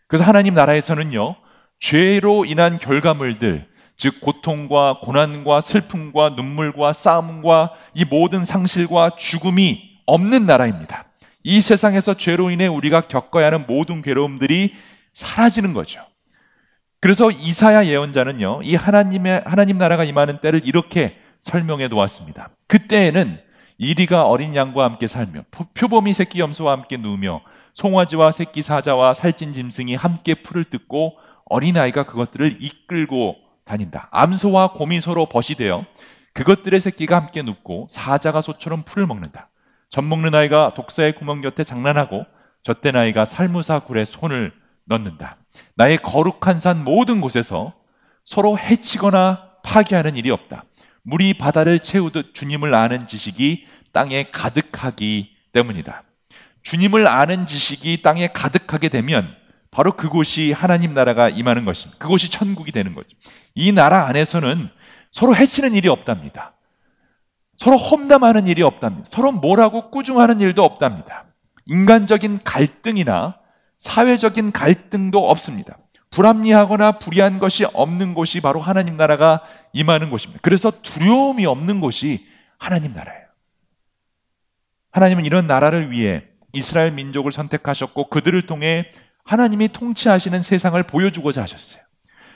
그래서 0.07 0.25
하나님 0.25 0.53
나라에서는요, 0.53 1.37
죄로 1.79 2.45
인한 2.45 2.77
결과물들, 2.77 3.70
즉 4.01 4.19
고통과 4.19 4.97
고난과 4.99 5.61
슬픔과 5.61 6.29
눈물과 6.29 6.91
싸움과 6.91 7.75
이 7.93 8.03
모든 8.03 8.43
상실과 8.45 9.11
죽음이 9.15 9.99
없는 10.07 10.47
나라입니다. 10.47 11.05
이 11.43 11.61
세상에서 11.61 12.15
죄로 12.15 12.49
인해 12.49 12.65
우리가 12.65 13.01
겪어야 13.01 13.45
하는 13.45 13.67
모든 13.67 14.01
괴로움들이 14.01 14.73
사라지는 15.13 15.75
거죠. 15.75 16.03
그래서 16.99 17.29
이사야 17.29 17.85
예언자는요, 17.85 18.61
이 18.63 18.73
하나님의, 18.73 19.43
하나님 19.45 19.77
나라가 19.77 20.03
임하는 20.03 20.41
때를 20.41 20.63
이렇게 20.65 21.19
설명해 21.39 21.89
놓았습니다. 21.89 22.49
그때에는 22.65 23.39
이리가 23.77 24.25
어린 24.25 24.55
양과 24.55 24.83
함께 24.83 25.05
살며, 25.05 25.43
표범이 25.75 26.13
새끼 26.13 26.39
염소와 26.39 26.71
함께 26.71 26.97
누우며, 26.97 27.41
송아지와 27.75 28.31
새끼 28.31 28.63
사자와 28.63 29.13
살찐 29.13 29.53
짐승이 29.53 29.93
함께 29.93 30.33
풀을 30.33 30.63
뜯고, 30.63 31.19
어린아이가 31.45 32.07
그것들을 32.07 32.57
이끌고 32.61 33.50
다닌다. 33.71 34.09
암소와 34.11 34.73
곰이 34.73 34.99
서로 34.99 35.25
벗이 35.27 35.55
되어 35.57 35.85
그것들의 36.33 36.77
새끼가 36.79 37.15
함께 37.15 37.41
눕고 37.41 37.87
사자가 37.89 38.41
소처럼 38.41 38.83
풀을 38.83 39.07
먹는다. 39.07 39.49
젖 39.89 40.01
먹는 40.01 40.35
아이가 40.35 40.73
독사의 40.75 41.13
구멍 41.13 41.41
곁에 41.41 41.63
장난하고 41.63 42.25
젖된 42.63 42.97
아이가 42.97 43.23
살무사 43.23 43.79
굴에 43.79 44.03
손을 44.03 44.51
넣는다. 44.85 45.37
나의 45.75 45.97
거룩한 45.97 46.59
산 46.59 46.83
모든 46.83 47.21
곳에서 47.21 47.73
서로 48.25 48.57
해치거나 48.57 49.51
파괴하는 49.63 50.17
일이 50.17 50.31
없다. 50.31 50.65
물이 51.03 51.35
바다를 51.35 51.79
채우듯 51.79 52.33
주님을 52.33 52.75
아는 52.75 53.07
지식이 53.07 53.67
땅에 53.93 54.25
가득하기 54.31 55.35
때문이다. 55.53 56.03
주님을 56.63 57.07
아는 57.07 57.47
지식이 57.47 58.01
땅에 58.01 58.27
가득하게 58.27 58.89
되면 58.89 59.33
바로 59.71 59.93
그곳이 59.93 60.51
하나님 60.51 60.93
나라가 60.93 61.29
임하는 61.29 61.63
것입니다. 61.63 61.97
그곳이 61.97 62.29
천국이 62.29 62.73
되는 62.73 62.93
거죠. 62.93 63.09
이 63.55 63.71
나라 63.71 64.05
안에서는 64.07 64.69
서로 65.11 65.35
해치는 65.35 65.73
일이 65.73 65.87
없답니다. 65.87 66.53
서로 67.57 67.77
험담하는 67.77 68.47
일이 68.47 68.63
없답니다. 68.63 69.09
서로 69.09 69.31
뭐라고 69.31 69.89
꾸중하는 69.89 70.41
일도 70.41 70.63
없답니다. 70.63 71.25
인간적인 71.67 72.41
갈등이나 72.43 73.37
사회적인 73.77 74.51
갈등도 74.51 75.29
없습니다. 75.29 75.77
불합리하거나 76.09 76.99
불의한 76.99 77.39
것이 77.39 77.65
없는 77.73 78.13
곳이 78.13 78.41
바로 78.41 78.59
하나님 78.59 78.97
나라가 78.97 79.39
임하는 79.71 80.09
곳입니다. 80.09 80.39
그래서 80.41 80.71
두려움이 80.81 81.45
없는 81.45 81.79
곳이 81.79 82.27
하나님 82.57 82.93
나라예요. 82.93 83.21
하나님은 84.91 85.25
이런 85.25 85.47
나라를 85.47 85.91
위해 85.91 86.23
이스라엘 86.51 86.91
민족을 86.91 87.31
선택하셨고 87.31 88.09
그들을 88.09 88.41
통해 88.41 88.91
하나님이 89.23 89.69
통치하시는 89.69 90.41
세상을 90.41 90.81
보여주고자 90.83 91.43
하셨어요. 91.43 91.81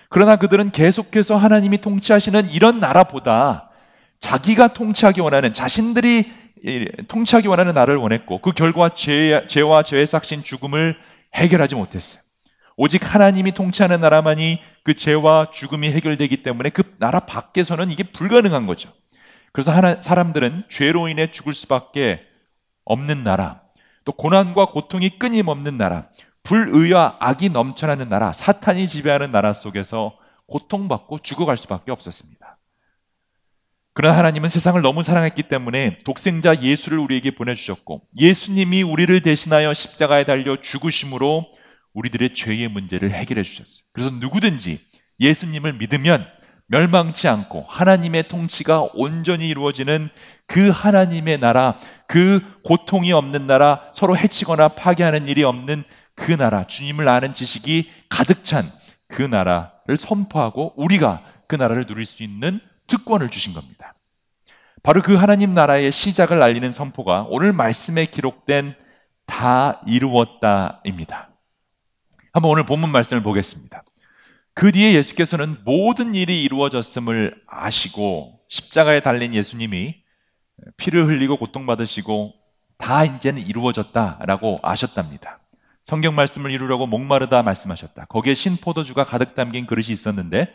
그러나 0.10 0.36
그들은 0.36 0.72
계속해서 0.72 1.36
하나님이 1.38 1.82
통치하시는 1.82 2.50
이런 2.50 2.80
나라보다 2.80 3.70
자기가 4.20 4.70
통치하기 4.70 5.22
원하는 5.22 5.54
자신들이 5.54 6.26
통치하기 7.08 7.48
원하는 7.48 7.74
나를 7.74 7.98
원했고 7.98 8.40
그 8.40 8.52
결과 8.52 8.90
죄, 8.90 9.46
죄와 9.48 9.84
죄에 9.84 10.06
삭신 10.06 10.44
죽음을 10.44 10.98
해결하지 11.36 11.76
못했어요. 11.76 12.22
오직 12.78 13.14
하나님이 13.14 13.54
통치하는 13.54 14.02
나라만이 14.02 14.62
그 14.84 14.96
죄와 14.96 15.52
죽음이 15.52 15.92
해결되기 15.92 16.44
때문에 16.44 16.70
그 16.70 16.96
나라 17.00 17.22
밖에서는 17.22 17.90
이게 17.90 18.04
불가능한 18.04 18.68
거죠. 18.68 18.92
그래서 19.52 19.72
하나, 19.72 20.02
사람들은 20.02 20.66
죄로 20.70 21.08
인해 21.08 21.32
죽을 21.32 21.54
수밖에 21.54 22.22
없는 22.84 23.24
나라, 23.24 23.62
또 24.04 24.12
고난과 24.12 24.68
고통이 24.68 25.18
끊임없는 25.18 25.78
나라, 25.78 26.10
불의와 26.46 27.18
악이 27.20 27.50
넘쳐나는 27.50 28.08
나라, 28.08 28.32
사탄이 28.32 28.88
지배하는 28.88 29.32
나라 29.32 29.52
속에서 29.52 30.16
고통받고 30.48 31.20
죽어갈 31.20 31.58
수밖에 31.58 31.92
없었습니다. 31.92 32.58
그러나 33.94 34.18
하나님은 34.18 34.50
세상을 34.50 34.80
너무 34.82 35.04
사랑했기 35.04 35.44
때문에 35.44 36.00
독생자 36.04 36.62
예수를 36.62 37.00
우리에게 37.00 37.32
보내주셨고 37.32 38.02
예수님이 38.18 38.84
우리를 38.84 39.22
대신하여 39.22 39.74
십자가에 39.74 40.26
달려 40.26 40.62
죽으심으로 40.62 41.46
우리들의 41.94 42.34
죄의 42.34 42.68
문제를 42.68 43.12
해결해 43.12 43.44
주셨어요. 43.44 43.86
그래서 43.94 44.12
누구든지 44.12 44.82
예수님을 45.20 45.74
믿으면 45.74 46.28
멸망치 46.68 47.28
않고 47.28 47.66
하나님의 47.70 48.28
통치가 48.28 48.86
온전히 48.94 49.48
이루어지는 49.48 50.10
그 50.46 50.70
하나님의 50.70 51.40
나라, 51.40 51.80
그 52.08 52.42
고통이 52.64 53.14
없는 53.14 53.48
나라, 53.48 53.90
서로 53.94 54.18
해치거나 54.18 54.70
파괴하는 54.70 55.28
일이 55.28 55.44
없는 55.44 55.84
그 56.16 56.32
나라, 56.32 56.66
주님을 56.66 57.08
아는 57.08 57.34
지식이 57.34 57.92
가득 58.10 58.44
찬 58.44 58.64
그 59.08 59.22
나라를 59.22 59.98
선포하고 59.98 60.74
우리가 60.78 61.24
그 61.48 61.56
나라를 61.56 61.86
누릴 61.86 62.06
수 62.06 62.24
있는 62.24 62.60
특권을 62.88 63.30
주신 63.30 63.54
겁니다. 63.54 63.96
바로 64.84 65.02
그 65.02 65.16
하나님 65.16 65.54
나라의 65.54 65.92
시작을 65.92 66.42
알리는 66.42 66.72
선포가 66.72 67.26
오늘 67.30 67.54
말씀에 67.54 68.06
기록된 68.06 68.76
다 69.26 69.82
이루었다입니다. 69.88 71.30
한번 72.34 72.52
오늘 72.52 72.66
본문 72.66 72.92
말씀을 72.92 73.24
보겠습니다. 73.24 73.84
그 74.54 74.72
뒤에 74.72 74.94
예수께서는 74.94 75.58
모든 75.66 76.14
일이 76.14 76.44
이루어졌음을 76.44 77.42
아시고 77.48 78.40
십자가에 78.50 79.00
달린 79.00 79.34
예수님이 79.34 79.96
피를 80.78 81.08
흘리고 81.08 81.38
고통받으시고 81.38 82.34
다 82.78 83.04
이제는 83.04 83.42
이루어졌다라고 83.42 84.60
아셨답니다. 84.62 85.40
성경 85.86 86.16
말씀을 86.16 86.50
이루려고 86.50 86.88
목마르다 86.88 87.44
말씀하셨다. 87.44 88.06
거기에 88.06 88.34
신포도주가 88.34 89.04
가득 89.04 89.36
담긴 89.36 89.68
그릇이 89.68 89.90
있었는데 89.90 90.52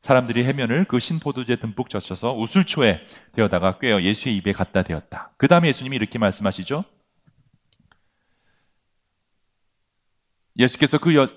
사람들이 0.00 0.42
해면을 0.44 0.86
그 0.86 0.98
신포도주에 0.98 1.56
듬뿍 1.56 1.90
젖혀서 1.90 2.32
우술초에 2.38 2.98
되어다가 3.32 3.78
꿰어 3.78 4.00
예수의 4.00 4.36
입에 4.36 4.52
갖다 4.52 4.82
대었다. 4.82 5.32
그 5.36 5.48
다음에 5.48 5.68
예수님이 5.68 5.96
이렇게 5.96 6.18
말씀하시죠. 6.18 6.84
예수께서 10.56 10.96
그 10.96 11.14
여, 11.14 11.28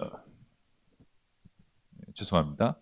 죄송합니다. 2.16 2.78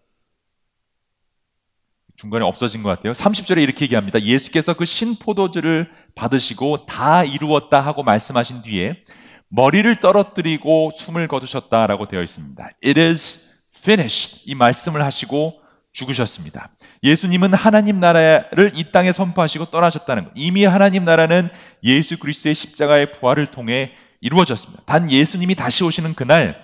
중간에 2.18 2.46
없어진 2.46 2.84
것 2.84 2.90
같아요. 2.90 3.14
30절에 3.14 3.64
이렇게 3.64 3.86
얘기합니다. 3.86 4.22
예수께서 4.22 4.76
그 4.76 4.86
신포도주를 4.86 5.92
받으시고 6.14 6.86
다 6.86 7.24
이루었다 7.24 7.82
하고 7.82 8.04
말씀하신 8.04 8.62
뒤에 8.62 9.04
머리를 9.52 9.94
떨어뜨리고 9.98 10.92
숨을 10.96 11.28
거두셨다라고 11.28 12.08
되어 12.08 12.24
있습니다. 12.24 12.70
It 12.86 13.00
is 13.00 13.52
finished. 13.76 14.44
이 14.50 14.56
말씀을 14.56 15.04
하시고 15.04 15.62
죽으셨습니다. 15.92 16.70
예수님은 17.04 17.54
하나님 17.54 18.00
나라를 18.00 18.72
이 18.76 18.92
땅에 18.92 19.12
선포하시고 19.12 19.66
떠나셨다는 19.66 20.24
것. 20.24 20.32
이미 20.36 20.64
하나님 20.64 21.04
나라는 21.04 21.50
예수 21.84 22.18
그리스도의 22.18 22.56
십자가의 22.56 23.12
부활을 23.12 23.48
통해 23.48 23.92
이루어졌습니다. 24.22 24.84
단 24.86 25.12
예수님이 25.12 25.56
다시 25.56 25.84
오시는 25.84 26.16
그날 26.16 26.64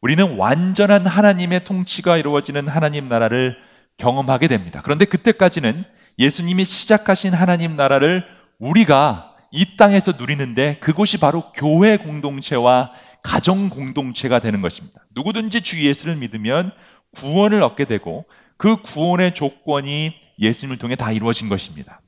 우리는 0.00 0.36
완전한 0.36 1.06
하나님의 1.06 1.64
통치가 1.64 2.16
이루어지는 2.16 2.68
하나님 2.68 3.08
나라를 3.08 3.56
경험하게 3.96 4.46
됩니다. 4.46 4.80
그런데 4.84 5.06
그때까지는 5.06 5.84
예수님이 6.20 6.64
시작하신 6.64 7.34
하나님 7.34 7.74
나라를 7.74 8.24
우리가 8.60 9.27
이 9.50 9.76
땅에서 9.76 10.12
누리는데 10.18 10.76
그곳이 10.80 11.18
바로 11.18 11.42
교회 11.54 11.96
공동체와 11.96 12.92
가정 13.22 13.68
공동체가 13.68 14.38
되는 14.38 14.60
것입니다. 14.60 15.00
누구든지 15.14 15.62
주 15.62 15.84
예수를 15.84 16.16
믿으면 16.16 16.70
구원을 17.16 17.62
얻게 17.62 17.84
되고 17.84 18.26
그 18.56 18.82
구원의 18.82 19.34
조건이 19.34 20.12
예수님을 20.38 20.78
통해 20.78 20.96
다 20.96 21.12
이루어진 21.12 21.48
것입니다. 21.48 22.00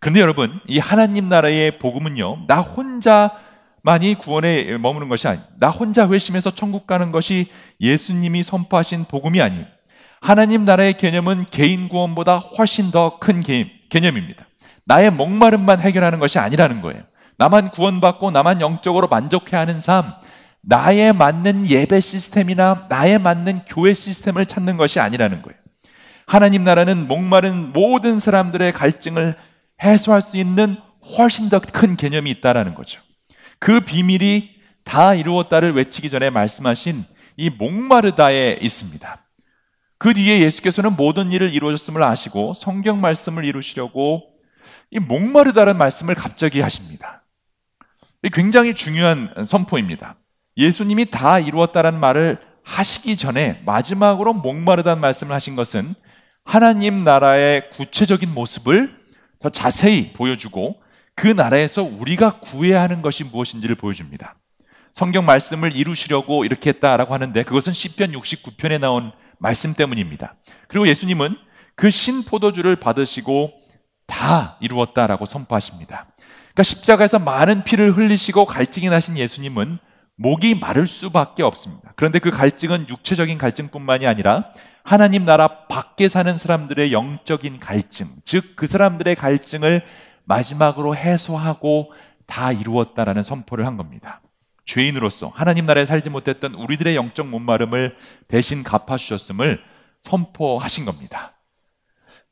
그런데 0.00 0.20
여러분, 0.20 0.58
이 0.66 0.78
하나님 0.78 1.28
나라의 1.28 1.78
복음은요, 1.78 2.46
나 2.46 2.60
혼자 2.60 3.38
만이 3.82 4.14
구원에 4.14 4.78
머무는 4.78 5.08
것이 5.08 5.28
아니, 5.28 5.40
나 5.58 5.68
혼자 5.68 6.08
회심해서 6.08 6.54
천국 6.54 6.86
가는 6.86 7.12
것이 7.12 7.50
예수님이 7.80 8.42
선포하신 8.42 9.04
복음이 9.04 9.40
아니, 9.40 9.64
하나님 10.20 10.64
나라의 10.64 10.94
개념은 10.94 11.46
개인 11.50 11.88
구원보다 11.88 12.38
훨씬 12.38 12.90
더 12.90 13.18
큰 13.20 13.42
개념입니다. 13.88 14.46
나의 14.90 15.12
목마름만 15.12 15.78
해결하는 15.78 16.18
것이 16.18 16.40
아니라는 16.40 16.80
거예요. 16.80 17.04
나만 17.36 17.70
구원받고 17.70 18.32
나만 18.32 18.60
영적으로 18.60 19.06
만족해야 19.06 19.60
하는 19.60 19.78
삶, 19.78 20.14
나에 20.62 21.12
맞는 21.12 21.68
예배 21.68 22.00
시스템이나 22.00 22.86
나에 22.88 23.18
맞는 23.18 23.60
교회 23.66 23.94
시스템을 23.94 24.46
찾는 24.46 24.76
것이 24.76 24.98
아니라는 24.98 25.42
거예요. 25.42 25.56
하나님 26.26 26.64
나라는 26.64 27.06
목마른 27.06 27.72
모든 27.72 28.18
사람들의 28.18 28.72
갈증을 28.72 29.36
해소할 29.80 30.22
수 30.22 30.36
있는 30.36 30.76
훨씬 31.16 31.48
더 31.50 31.60
큰 31.60 31.96
개념이 31.96 32.28
있다라는 32.32 32.74
거죠. 32.74 33.00
그 33.60 33.78
비밀이 33.78 34.50
다 34.82 35.14
이루었다를 35.14 35.72
외치기 35.72 36.10
전에 36.10 36.30
말씀하신 36.30 37.04
이 37.36 37.48
목마르다에 37.48 38.58
있습니다. 38.60 39.18
그 39.98 40.14
뒤에 40.14 40.40
예수께서는 40.40 40.96
모든 40.96 41.30
일을 41.30 41.54
이루어졌음을 41.54 42.02
아시고 42.02 42.54
성경 42.54 43.00
말씀을 43.00 43.44
이루시려고 43.44 44.29
이 44.90 44.98
목마르다는 44.98 45.76
말씀을 45.76 46.14
갑자기 46.14 46.60
하십니다. 46.60 47.22
굉장히 48.32 48.74
중요한 48.74 49.46
선포입니다. 49.46 50.16
예수님이 50.56 51.06
다 51.10 51.38
이루었다는 51.38 51.98
말을 51.98 52.38
하시기 52.64 53.16
전에 53.16 53.62
마지막으로 53.64 54.34
목마르다는 54.34 55.00
말씀을 55.00 55.34
하신 55.34 55.56
것은 55.56 55.94
하나님 56.44 57.04
나라의 57.04 57.70
구체적인 57.70 58.34
모습을 58.34 58.94
더 59.38 59.48
자세히 59.48 60.12
보여주고 60.12 60.82
그 61.14 61.28
나라에서 61.28 61.82
우리가 61.82 62.40
구해야 62.40 62.82
하는 62.82 63.02
것이 63.02 63.24
무엇인지를 63.24 63.76
보여줍니다. 63.76 64.36
성경 64.92 65.24
말씀을 65.24 65.74
이루시려고 65.74 66.44
이렇게 66.44 66.70
했다라고 66.70 67.14
하는데 67.14 67.42
그것은 67.42 67.72
시편 67.72 68.12
69편에 68.12 68.80
나온 68.80 69.12
말씀 69.38 69.72
때문입니다. 69.74 70.34
그리고 70.68 70.88
예수님은 70.88 71.36
그 71.74 71.90
신포도주를 71.90 72.76
받으시고 72.76 73.59
다 74.10 74.56
이루었다라고 74.60 75.24
선포하십니다. 75.24 76.06
그러니까 76.18 76.62
십자가에서 76.62 77.18
많은 77.20 77.62
피를 77.62 77.96
흘리시고 77.96 78.44
갈증이 78.44 78.88
나신 78.88 79.16
예수님은 79.16 79.78
목이 80.16 80.56
마를 80.56 80.86
수밖에 80.86 81.42
없습니다. 81.42 81.92
그런데 81.96 82.18
그 82.18 82.30
갈증은 82.30 82.88
육체적인 82.88 83.38
갈증뿐만이 83.38 84.06
아니라 84.06 84.50
하나님 84.82 85.24
나라 85.24 85.66
밖에 85.68 86.08
사는 86.08 86.36
사람들의 86.36 86.92
영적인 86.92 87.60
갈증, 87.60 88.06
즉 88.24 88.56
그 88.56 88.66
사람들의 88.66 89.14
갈증을 89.14 89.82
마지막으로 90.24 90.96
해소하고 90.96 91.92
다 92.26 92.52
이루었다라는 92.52 93.22
선포를 93.22 93.66
한 93.66 93.76
겁니다. 93.76 94.20
죄인으로서 94.64 95.32
하나님 95.34 95.66
나라에 95.66 95.86
살지 95.86 96.10
못했던 96.10 96.54
우리들의 96.54 96.96
영적 96.96 97.26
못마름을 97.28 97.96
대신 98.28 98.62
갚아주셨음을 98.62 99.60
선포하신 100.00 100.84
겁니다. 100.84 101.32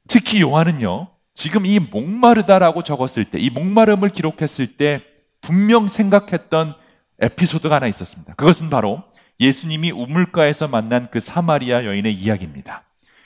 특히 0.08 0.40
요한은요, 0.40 1.08
지금 1.38 1.66
이 1.66 1.78
목마르다라고 1.78 2.82
적었을 2.82 3.24
때, 3.24 3.38
이 3.38 3.48
목마름을 3.48 4.08
기록했을 4.08 4.76
때 4.76 5.02
분명 5.40 5.86
생각했던 5.86 6.74
에피소드가 7.20 7.76
하나 7.76 7.86
있었습니다. 7.86 8.34
그것은 8.34 8.70
바로 8.70 9.04
예수님이 9.38 9.92
우물가에서 9.92 10.66
만난 10.66 11.06
그 11.12 11.20
사마리아 11.20 11.84
여인의 11.84 12.12
이야기입니다. 12.12 12.82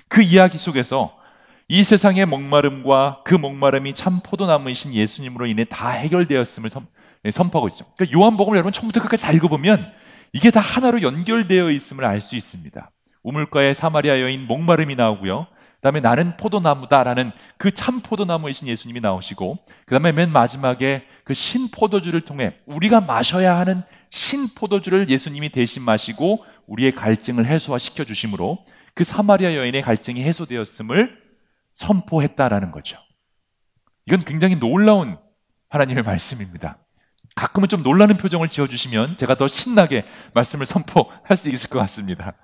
그 0.08 0.20
이야기 0.20 0.58
속에서 0.58 1.14
이 1.68 1.82
세상의 1.82 2.26
목마름과 2.26 3.22
그 3.24 3.34
목마름이 3.34 3.94
참 3.94 4.20
포도나무이신 4.22 4.92
예수님으로 4.92 5.46
인해 5.46 5.64
다 5.64 5.88
해결되었음을 5.88 6.68
선, 6.68 6.86
네, 7.22 7.30
포하고 7.30 7.68
있죠. 7.68 7.86
그러니까 7.96 8.18
요한복음을 8.18 8.58
여러분 8.58 8.74
처음부터 8.74 9.00
끝까지 9.00 9.22
잘 9.22 9.34
읽어보면 9.36 9.90
이게 10.34 10.50
다 10.50 10.60
하나로 10.60 11.00
연결되어 11.00 11.70
있음을 11.70 12.04
알 12.04 12.20
수 12.20 12.36
있습니다. 12.36 12.90
우물가에 13.22 13.72
사마리아 13.72 14.20
여인 14.20 14.46
목마름이 14.46 14.96
나오고요. 14.96 15.46
그다음에 15.82 16.00
나는 16.00 16.36
포도나무다라는 16.36 17.32
그 17.58 17.72
참 17.72 18.00
포도나무이신 18.00 18.68
예수님이 18.68 19.00
나오시고 19.00 19.58
그 19.84 19.94
다음에 19.94 20.12
맨 20.12 20.30
마지막에 20.30 21.04
그 21.24 21.34
신 21.34 21.70
포도주를 21.72 22.20
통해 22.20 22.54
우리가 22.66 23.00
마셔야 23.00 23.58
하는 23.58 23.82
신 24.08 24.48
포도주를 24.54 25.08
예수님이 25.08 25.48
대신 25.48 25.82
마시고 25.82 26.44
우리의 26.68 26.92
갈증을 26.92 27.46
해소화시켜 27.46 28.04
주심으로 28.04 28.64
그 28.94 29.02
사마리아 29.04 29.54
여인의 29.56 29.82
갈증이 29.82 30.22
해소되었음을 30.22 31.20
선포했다라는 31.74 32.70
거죠. 32.70 32.98
이건 34.06 34.20
굉장히 34.20 34.56
놀라운 34.60 35.16
하나님의 35.70 36.04
말씀입니다. 36.04 36.78
가끔은 37.34 37.68
좀 37.68 37.82
놀라는 37.82 38.18
표정을 38.18 38.50
지어주시면 38.50 39.16
제가 39.16 39.34
더 39.34 39.48
신나게 39.48 40.04
말씀을 40.34 40.66
선포할 40.66 41.36
수 41.36 41.48
있을 41.48 41.70
것 41.70 41.78
같습니다. 41.80 42.34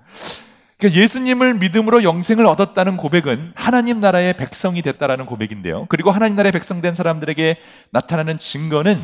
그러니까 0.79 1.01
예수님을 1.01 1.55
믿음으로 1.55 2.03
영생을 2.03 2.45
얻었다는 2.45 2.95
고백은 2.95 3.51
하나님 3.53 3.99
나라의 3.99 4.33
백성이 4.33 4.81
됐다라는 4.81 5.25
고백인데요. 5.25 5.85
그리고 5.89 6.09
하나님 6.09 6.37
나라의 6.37 6.53
백성 6.53 6.81
된 6.81 6.95
사람들에게 6.95 7.57
나타나는 7.91 8.37
증거는 8.37 8.97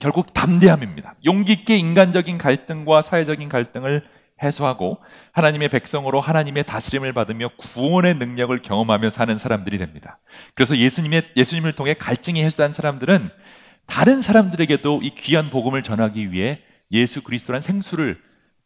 결국 0.00 0.32
담대함입니다. 0.32 1.14
용기 1.26 1.52
있게 1.52 1.76
인간적인 1.76 2.38
갈등과 2.38 3.02
사회적인 3.02 3.50
갈등을 3.50 4.04
해소하고 4.42 4.98
하나님의 5.32 5.68
백성으로 5.68 6.20
하나님의 6.20 6.64
다스림을 6.64 7.12
받으며 7.12 7.50
구원의 7.58 8.14
능력을 8.14 8.60
경험하며 8.62 9.10
사는 9.10 9.36
사람들이 9.36 9.76
됩니다. 9.78 10.18
그래서 10.54 10.76
예수님의 10.76 11.32
예수님을 11.36 11.72
통해 11.72 11.94
갈증이 11.94 12.42
해소된 12.42 12.72
사람들은 12.72 13.30
다른 13.86 14.22
사람들에게도 14.22 15.00
이 15.02 15.14
귀한 15.14 15.50
복음을 15.50 15.82
전하기 15.82 16.32
위해 16.32 16.60
예수 16.90 17.22
그리스도란 17.22 17.60
생수를 17.60 18.18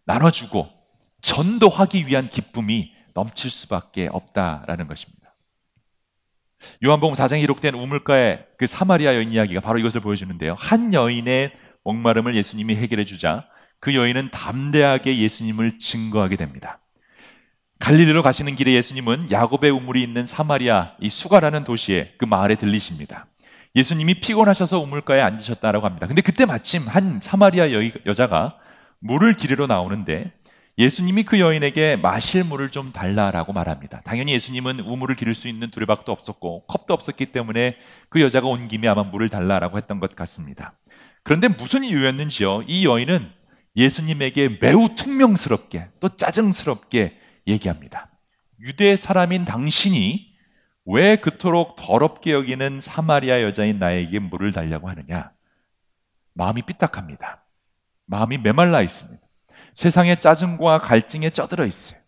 나눠주고 0.06 0.79
전도하기 1.22 2.06
위한 2.06 2.28
기쁨이 2.28 2.92
넘칠 3.14 3.50
수밖에 3.50 4.08
없다라는 4.10 4.86
것입니다. 4.86 5.20
요한복음 6.84 7.14
4장에 7.14 7.40
기록된 7.40 7.74
우물가의 7.74 8.46
그 8.58 8.66
사마리아 8.66 9.14
여인 9.14 9.32
이야기가 9.32 9.60
바로 9.60 9.78
이것을 9.78 10.00
보여주는데요. 10.00 10.54
한 10.58 10.92
여인의 10.92 11.50
목마름을 11.84 12.36
예수님이 12.36 12.76
해결해 12.76 13.04
주자 13.04 13.46
그 13.80 13.94
여인은 13.94 14.30
담대하게 14.30 15.18
예수님을 15.18 15.78
증거하게 15.78 16.36
됩니다. 16.36 16.80
갈릴리로 17.78 18.22
가시는 18.22 18.56
길에 18.56 18.74
예수님은 18.74 19.32
야곱의 19.32 19.70
우물이 19.70 20.02
있는 20.02 20.26
사마리아 20.26 20.92
이 21.00 21.08
수가라는 21.08 21.64
도시에 21.64 22.14
그 22.18 22.26
마을에 22.26 22.56
들리십니다. 22.56 23.26
예수님이 23.74 24.20
피곤하셔서 24.20 24.80
우물가에 24.80 25.22
앉으셨다라고 25.22 25.86
합니다. 25.86 26.06
근데 26.06 26.20
그때 26.20 26.44
마침 26.44 26.86
한 26.86 27.20
사마리아 27.20 27.72
여, 27.72 27.78
여자가 28.04 28.58
물을 28.98 29.34
기르러 29.34 29.66
나오는데 29.66 30.32
예수님이 30.80 31.24
그 31.24 31.38
여인에게 31.40 31.96
마실 31.96 32.42
물을 32.42 32.70
좀 32.70 32.90
달라라고 32.90 33.52
말합니다. 33.52 34.00
당연히 34.02 34.32
예수님은 34.32 34.80
우물을 34.80 35.14
기를 35.14 35.34
수 35.34 35.46
있는 35.46 35.70
두레박도 35.70 36.10
없었고 36.10 36.64
컵도 36.68 36.94
없었기 36.94 37.26
때문에 37.26 37.76
그 38.08 38.22
여자가 38.22 38.46
온 38.48 38.66
김에 38.66 38.88
아마 38.88 39.02
물을 39.02 39.28
달라라고 39.28 39.76
했던 39.76 40.00
것 40.00 40.16
같습니다. 40.16 40.72
그런데 41.22 41.48
무슨 41.48 41.84
이유였는지요? 41.84 42.62
이 42.66 42.86
여인은 42.86 43.30
예수님에게 43.76 44.56
매우 44.62 44.88
퉁명스럽게 44.96 45.88
또 46.00 46.16
짜증스럽게 46.16 47.14
얘기합니다. 47.46 48.08
유대 48.60 48.96
사람인 48.96 49.44
당신이 49.44 50.34
왜 50.86 51.16
그토록 51.16 51.76
더럽게 51.76 52.32
여기는 52.32 52.80
사마리아 52.80 53.42
여자인 53.42 53.78
나에게 53.78 54.18
물을 54.18 54.50
달라고 54.50 54.88
하느냐? 54.88 55.30
마음이 56.32 56.62
삐딱합니다. 56.62 57.44
마음이 58.06 58.38
메말라 58.38 58.80
있습니다. 58.80 59.19
세상에 59.80 60.16
짜증과 60.16 60.80
갈증에 60.80 61.30
쩌들어 61.30 61.64
있어요. 61.64 61.98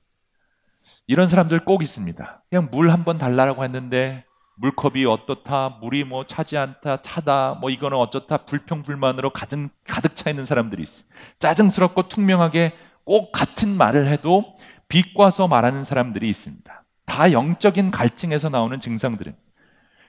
이런 1.06 1.26
사람들 1.26 1.64
꼭 1.64 1.82
있습니다. 1.82 2.42
그냥 2.50 2.68
물 2.70 2.90
한 2.90 3.04
번 3.04 3.16
달라고 3.16 3.64
했는데 3.64 4.26
물컵이 4.56 5.06
어떻다, 5.06 5.78
물이 5.80 6.04
뭐 6.04 6.26
차지 6.26 6.58
않다, 6.58 7.00
차다, 7.00 7.54
뭐 7.62 7.70
이거는 7.70 7.96
어쩌다 7.96 8.36
불평불만으로 8.44 9.30
가득, 9.30 9.70
가득 9.88 10.14
차 10.14 10.28
있는 10.28 10.44
사람들이 10.44 10.82
있어요. 10.82 11.06
짜증스럽고 11.38 12.08
투명하게 12.08 12.72
꼭 13.04 13.32
같은 13.32 13.70
말을 13.70 14.06
해도 14.06 14.54
비꼬아서 14.88 15.48
말하는 15.48 15.82
사람들이 15.82 16.28
있습니다. 16.28 16.84
다 17.06 17.32
영적인 17.32 17.90
갈증에서 17.90 18.50
나오는 18.50 18.78
증상들은. 18.78 19.34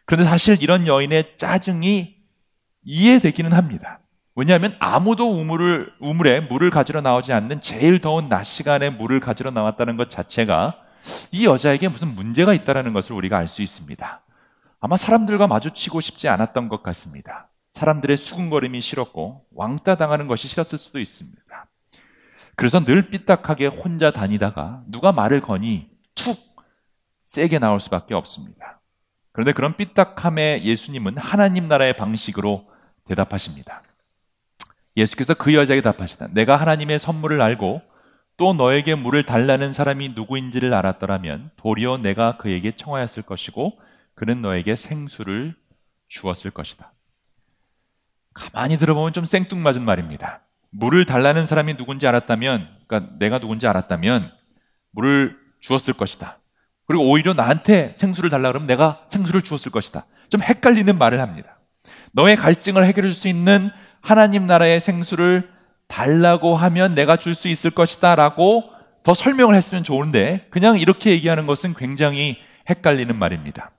그런데 0.06 0.30
사실 0.30 0.62
이런 0.62 0.86
여인의 0.86 1.38
짜증이 1.38 2.13
이해되기는 2.84 3.54
합니다. 3.54 4.02
왜냐하면 4.36 4.76
아무도 4.80 5.30
우물을, 5.30 5.93
우물에 6.00 6.41
물을 6.41 6.69
가지러 6.72 7.02
나오지 7.02 7.34
않는 7.34 7.62
제일 7.62 8.00
더운 8.00 8.30
낮 8.30 8.43
시간에 8.43 8.89
물을 8.89 9.19
가지러 9.19 9.52
나왔다는 9.52 9.96
것 9.96 10.10
자체가 10.10 10.76
이 11.32 11.46
여자에게 11.46 11.88
무슨 11.89 12.15
문제가 12.15 12.54
있다는 12.54 12.93
것을 12.93 13.15
우리가 13.15 13.38
알 13.38 13.48
수 13.48 13.62
있습니다. 13.62 14.22
아마 14.80 14.98
사람들과 14.98 15.48
마주치고 15.48 16.02
싶지 16.02 16.28
않았던 16.30 16.67
것 16.67 16.82
같습니다. 16.84 17.50
사람들의 17.74 18.17
수군거림이 18.17 18.82
싫었고 18.82 19.46
왕따 19.54 19.96
당하는 19.96 20.28
것이 20.28 20.48
싫었을 20.48 20.78
수도 20.78 21.00
있습니다. 21.00 21.67
그래서 22.56 22.84
늘 22.84 23.10
삐딱하게 23.10 23.67
혼자 23.67 24.12
다니다가 24.12 24.84
누가 24.88 25.12
말을 25.12 25.41
거니 25.41 25.89
툭 26.15 26.38
세게 27.22 27.60
나올 27.60 27.80
수밖에 27.80 28.13
없습니다. 28.13 28.82
그런데 29.32 29.54
그런 29.54 29.76
삐딱함에 29.76 30.63
예수님은 30.63 31.17
하나님 31.17 31.67
나라의 31.67 31.96
방식으로 31.96 32.67
대답하십니다. 33.06 33.82
예수께서 34.95 35.34
그 35.34 35.53
여자에게 35.53 35.82
답하시다. 35.82 36.29
내가 36.32 36.58
하나님의 36.58 36.99
선물을 36.99 37.41
알고 37.41 37.82
또 38.38 38.53
너에게 38.53 38.95
물을 38.95 39.23
달라는 39.23 39.73
사람이 39.73 40.10
누구인지를 40.10 40.73
알았더라면 40.73 41.51
도리어 41.56 41.97
내가 41.97 42.38
그에게 42.38 42.75
청하였을 42.75 43.23
것이고 43.23 43.79
그는 44.15 44.41
너에게 44.41 44.75
생수를 44.75 45.56
주었을 46.08 46.51
것이다. 46.51 46.93
가만히 48.34 48.77
들어보면 48.77 49.13
좀 49.13 49.25
생뚱맞은 49.25 49.84
말입니다. 49.84 50.41
물을 50.71 51.06
달라는 51.06 51.45
사람이 51.45 51.77
누군지 51.77 52.08
알았다면, 52.08 52.67
그러니까 52.88 53.15
내가 53.19 53.39
누군지 53.39 53.67
알았다면 53.67 54.32
물을 54.91 55.38
주었을 55.60 55.93
것이다. 55.93 56.39
그리고 56.86 57.10
오히려 57.10 57.34
나한테 57.34 57.95
생수를 57.97 58.29
달라 58.29 58.49
그러면 58.49 58.67
내가 58.67 59.06
생수를 59.10 59.41
주었을 59.41 59.71
것이다. 59.71 60.06
좀 60.29 60.41
헷갈리는 60.41 60.97
말을 60.97 61.21
합니다. 61.21 61.60
너의 62.12 62.36
갈증을 62.36 62.86
해결해 62.86 63.10
줄수 63.10 63.27
있는 63.27 63.69
하나님 64.04 64.46
나라의 64.46 64.80
생수를 64.80 65.50
달라고 65.88 66.56
하면 66.56 66.94
내가 66.94 67.16
줄 67.16 67.34
수 67.34 67.48
있을 67.48 67.72
것이다 67.72 68.16
라고 68.16 68.70
더 69.02 69.13
설명을 69.13 69.56
했으면 69.56 69.84
좋은데 69.84 70.48
그냥 70.50 70.78
이렇게 70.78 71.12
얘기하는 71.12 71.48
것은 71.48 71.74
굉장히 71.74 72.38
헷갈리는 72.70 73.18
말입니다. 73.18 73.72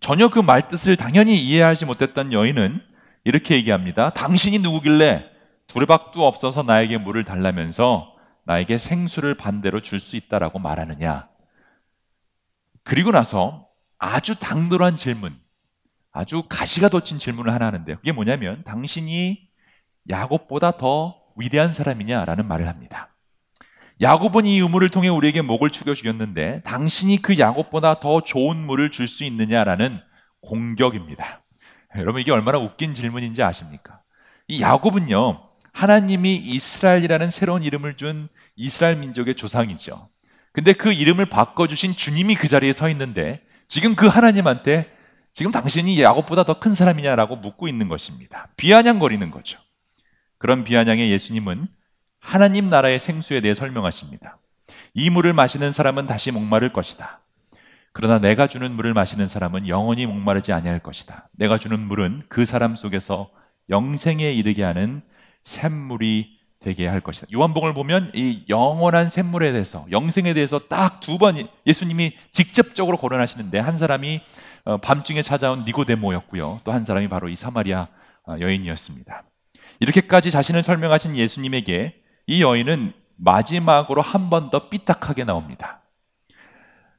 전혀 0.00 0.28
그 0.28 0.40
말뜻을 0.40 0.96
당연히 0.96 1.38
이해하지 1.38 1.86
못했던 1.86 2.32
여인은 2.32 2.80
이렇게 3.24 3.54
얘기합니다. 3.56 4.10
당신이 4.10 4.58
누구길래 4.60 5.30
두레박도 5.68 6.26
없어서 6.26 6.62
나에게 6.62 6.98
물을 6.98 7.24
달라면서 7.24 8.14
나에게 8.44 8.78
생수를 8.78 9.36
반대로 9.36 9.80
줄 9.80 10.00
수 10.00 10.16
있다라고 10.16 10.58
말하느냐. 10.58 11.28
그리고 12.82 13.10
나서 13.10 13.66
아주 13.98 14.38
당돌한 14.38 14.96
질문, 14.96 15.38
아주 16.12 16.44
가시가 16.48 16.88
돋친 16.88 17.18
질문을 17.18 17.52
하나 17.52 17.66
하는데요. 17.66 17.96
그게 17.96 18.12
뭐냐면 18.12 18.62
당신이 18.64 19.47
야곱보다 20.08 20.72
더 20.72 21.16
위대한 21.36 21.72
사람이냐라는 21.74 22.46
말을 22.46 22.68
합니다. 22.68 23.14
야곱은 24.00 24.46
이 24.46 24.60
유물을 24.60 24.88
통해 24.90 25.08
우리에게 25.08 25.42
목을 25.42 25.70
축여 25.70 25.94
주었는데 25.94 26.62
당신이 26.64 27.20
그 27.20 27.38
야곱보다 27.38 28.00
더 28.00 28.20
좋은 28.20 28.56
물을 28.56 28.90
줄 28.90 29.08
수 29.08 29.24
있느냐라는 29.24 29.98
공격입니다. 30.40 31.42
여러분 31.96 32.20
이게 32.20 32.30
얼마나 32.30 32.58
웃긴 32.58 32.94
질문인지 32.94 33.42
아십니까? 33.42 34.00
이 34.46 34.60
야곱은요 34.62 35.42
하나님이 35.72 36.36
이스라엘이라는 36.36 37.30
새로운 37.30 37.62
이름을 37.62 37.96
준 37.96 38.28
이스라엘 38.56 38.96
민족의 38.96 39.34
조상이죠. 39.34 40.08
근데 40.52 40.72
그 40.72 40.92
이름을 40.92 41.26
바꿔주신 41.26 41.94
주님이 41.94 42.34
그 42.34 42.48
자리에 42.48 42.72
서 42.72 42.88
있는데 42.88 43.42
지금 43.66 43.94
그 43.94 44.06
하나님한테 44.06 44.90
지금 45.34 45.52
당신이 45.52 46.00
야곱보다 46.02 46.44
더 46.44 46.54
큰 46.54 46.74
사람이냐라고 46.74 47.36
묻고 47.36 47.68
있는 47.68 47.88
것입니다. 47.88 48.48
비아냥거리는 48.56 49.30
거죠. 49.30 49.58
그런 50.38 50.64
비아냥의 50.64 51.10
예수님은 51.10 51.68
하나님 52.20 52.70
나라의 52.70 52.98
생수에 52.98 53.40
대해 53.40 53.54
설명하십니다. 53.54 54.38
이 54.94 55.10
물을 55.10 55.32
마시는 55.32 55.72
사람은 55.72 56.06
다시 56.06 56.30
목마를 56.30 56.72
것이다. 56.72 57.20
그러나 57.92 58.18
내가 58.18 58.46
주는 58.46 58.70
물을 58.72 58.94
마시는 58.94 59.26
사람은 59.26 59.66
영원히 59.68 60.06
목마르지 60.06 60.52
아니할 60.52 60.78
것이다. 60.80 61.28
내가 61.32 61.58
주는 61.58 61.78
물은 61.80 62.24
그 62.28 62.44
사람 62.44 62.76
속에서 62.76 63.30
영생에 63.70 64.30
이르게 64.32 64.62
하는 64.62 65.02
샘물이 65.42 66.38
되게 66.60 66.86
할 66.86 67.00
것이다. 67.00 67.28
요한복음을 67.32 67.72
보면 67.74 68.10
이 68.14 68.44
영원한 68.48 69.08
샘물에 69.08 69.52
대해서 69.52 69.86
영생에 69.90 70.34
대해서 70.34 70.58
딱 70.58 71.00
두 71.00 71.18
번 71.18 71.36
예수님이 71.66 72.12
직접적으로 72.32 72.96
거론하시는데 72.98 73.58
한 73.58 73.78
사람이 73.78 74.20
어, 74.64 74.76
밤중에 74.78 75.22
찾아온 75.22 75.64
니고데모였고요. 75.64 76.60
또 76.64 76.72
한 76.72 76.84
사람이 76.84 77.08
바로 77.08 77.28
이 77.28 77.36
사마리아 77.36 77.88
어, 78.26 78.36
여인이었습니다. 78.40 79.22
이렇게까지 79.80 80.30
자신을 80.30 80.62
설명하신 80.62 81.16
예수님에게 81.16 82.02
이 82.26 82.42
여인은 82.42 82.92
마지막으로 83.16 84.02
한 84.02 84.30
번 84.30 84.50
더 84.50 84.68
삐딱하게 84.68 85.24
나옵니다. 85.24 85.82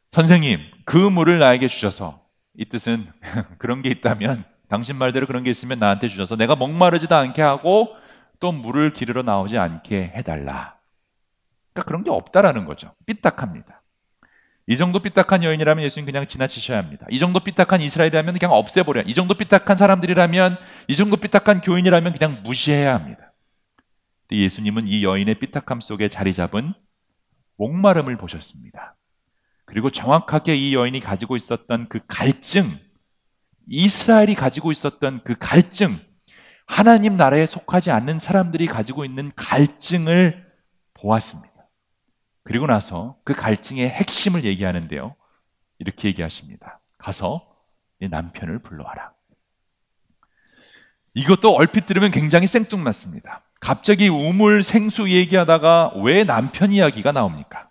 선생님, 0.10 0.60
그 0.86 0.98
물을 0.98 1.40
나에게 1.40 1.68
주셔서 1.68 2.26
이 2.58 2.66
뜻은 2.66 3.12
그런 3.58 3.82
게 3.82 3.90
있다면 3.90 4.44
당신 4.68 4.96
말대로 4.98 5.28
그런 5.28 5.44
게 5.44 5.52
있으면 5.52 5.80
나한테 5.80 6.08
주셔서 6.08 6.36
내가 6.36 6.56
목마르지도 6.56 7.16
않게 7.16 7.42
하고 7.42 7.96
또 8.40 8.52
물을 8.52 8.94
기르러 8.94 9.22
나오지 9.24 9.58
않게 9.58 10.14
해달라. 10.16 10.78
그러니까 11.74 11.88
그런 11.88 12.04
게 12.04 12.10
없다라는 12.10 12.66
거죠. 12.66 12.94
삐딱합니다. 13.06 13.79
이 14.70 14.78
정도 14.78 15.00
삐딱한 15.00 15.44
여인이라면 15.44 15.84
예수님 15.84 16.06
그냥 16.06 16.28
지나치셔야 16.28 16.78
합니다. 16.78 17.08
이 17.10 17.18
정도 17.18 17.40
삐딱한 17.40 17.82
이스라엘이라면 17.82 18.38
그냥 18.38 18.54
없애버려야. 18.54 19.06
이 19.08 19.16
정도 19.16 19.34
삐딱한 19.34 19.76
사람들이라면, 19.78 20.58
이 20.88 20.96
정도 20.96 21.18
삐딱한 21.18 21.62
교인이라면 21.62 22.14
그냥 22.14 22.44
무시해야 22.44 22.94
합니다. 22.94 23.34
예수님은 24.32 24.88
이 24.88 25.04
여인의 25.04 25.40
삐딱함 25.40 25.82
속에 25.82 26.08
자리 26.10 26.36
잡은 26.36 26.76
목마름을 27.58 28.16
보셨습니다. 28.18 28.96
그리고 29.66 29.90
정확하게 29.90 30.56
이 30.56 30.76
여인이 30.76 31.00
가지고 31.00 31.36
있었던 31.36 31.90
그 31.90 32.02
갈증, 32.08 32.66
이스라엘이 33.68 34.36
가지고 34.36 34.72
있었던 34.72 35.24
그 35.24 35.36
갈증, 35.40 35.98
하나님 36.68 37.18
나라에 37.18 37.48
속하지 37.48 37.90
않는 37.90 38.20
사람들이 38.20 38.68
가지고 38.68 39.04
있는 39.04 39.32
갈증을 39.36 40.46
보았습니다. 40.94 41.49
그리고 42.50 42.66
나서 42.66 43.16
그 43.24 43.36
갈증의 43.36 43.88
핵심을 43.88 44.44
얘기하는데요. 44.44 45.16
이렇게 45.78 46.08
얘기하십니다. 46.08 46.80
가서 46.98 47.48
내 48.00 48.08
남편을 48.08 48.64
불러와라. 48.64 49.14
이것도 51.14 51.54
얼핏 51.54 51.86
들으면 51.86 52.10
굉장히 52.10 52.48
생뚱맞습니다. 52.48 53.44
갑자기 53.62 54.08
우물 54.08 54.64
생수 54.64 55.12
얘기하다가 55.12 55.94
왜 56.04 56.24
남편 56.24 56.72
이야기가 56.72 57.12
나옵니까? 57.12 57.70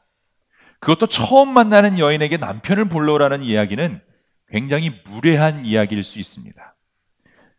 그것도 0.78 1.08
처음 1.08 1.52
만나는 1.52 1.98
여인에게 1.98 2.36
남편을 2.36 2.88
불러오라는 2.88 3.42
이야기는 3.42 4.00
굉장히 4.46 5.02
무례한 5.06 5.66
이야기일 5.66 6.04
수 6.04 6.20
있습니다. 6.20 6.76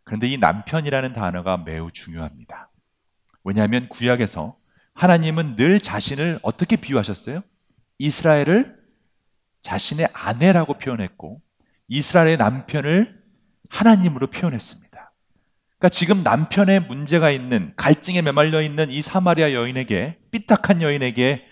그런데 0.04 0.26
이 0.26 0.38
남편이라는 0.38 1.12
단어가 1.12 1.58
매우 1.58 1.92
중요합니다. 1.92 2.70
왜냐하면 3.44 3.90
구약에서 3.90 4.56
하나님은 4.94 5.56
늘 5.56 5.80
자신을 5.80 6.40
어떻게 6.42 6.76
비유하셨어요? 6.76 7.42
이스라엘을 7.98 8.76
자신의 9.62 10.08
아내라고 10.12 10.74
표현했고 10.74 11.40
이스라엘의 11.88 12.36
남편을 12.36 13.20
하나님으로 13.68 14.28
표현했습니다. 14.28 14.90
그러니까 15.78 15.88
지금 15.88 16.22
남편의 16.22 16.80
문제가 16.80 17.30
있는 17.30 17.72
갈증에 17.76 18.20
매말려 18.22 18.60
있는 18.62 18.90
이 18.90 19.00
사마리아 19.00 19.52
여인에게 19.52 20.18
삐딱한 20.30 20.82
여인에게 20.82 21.46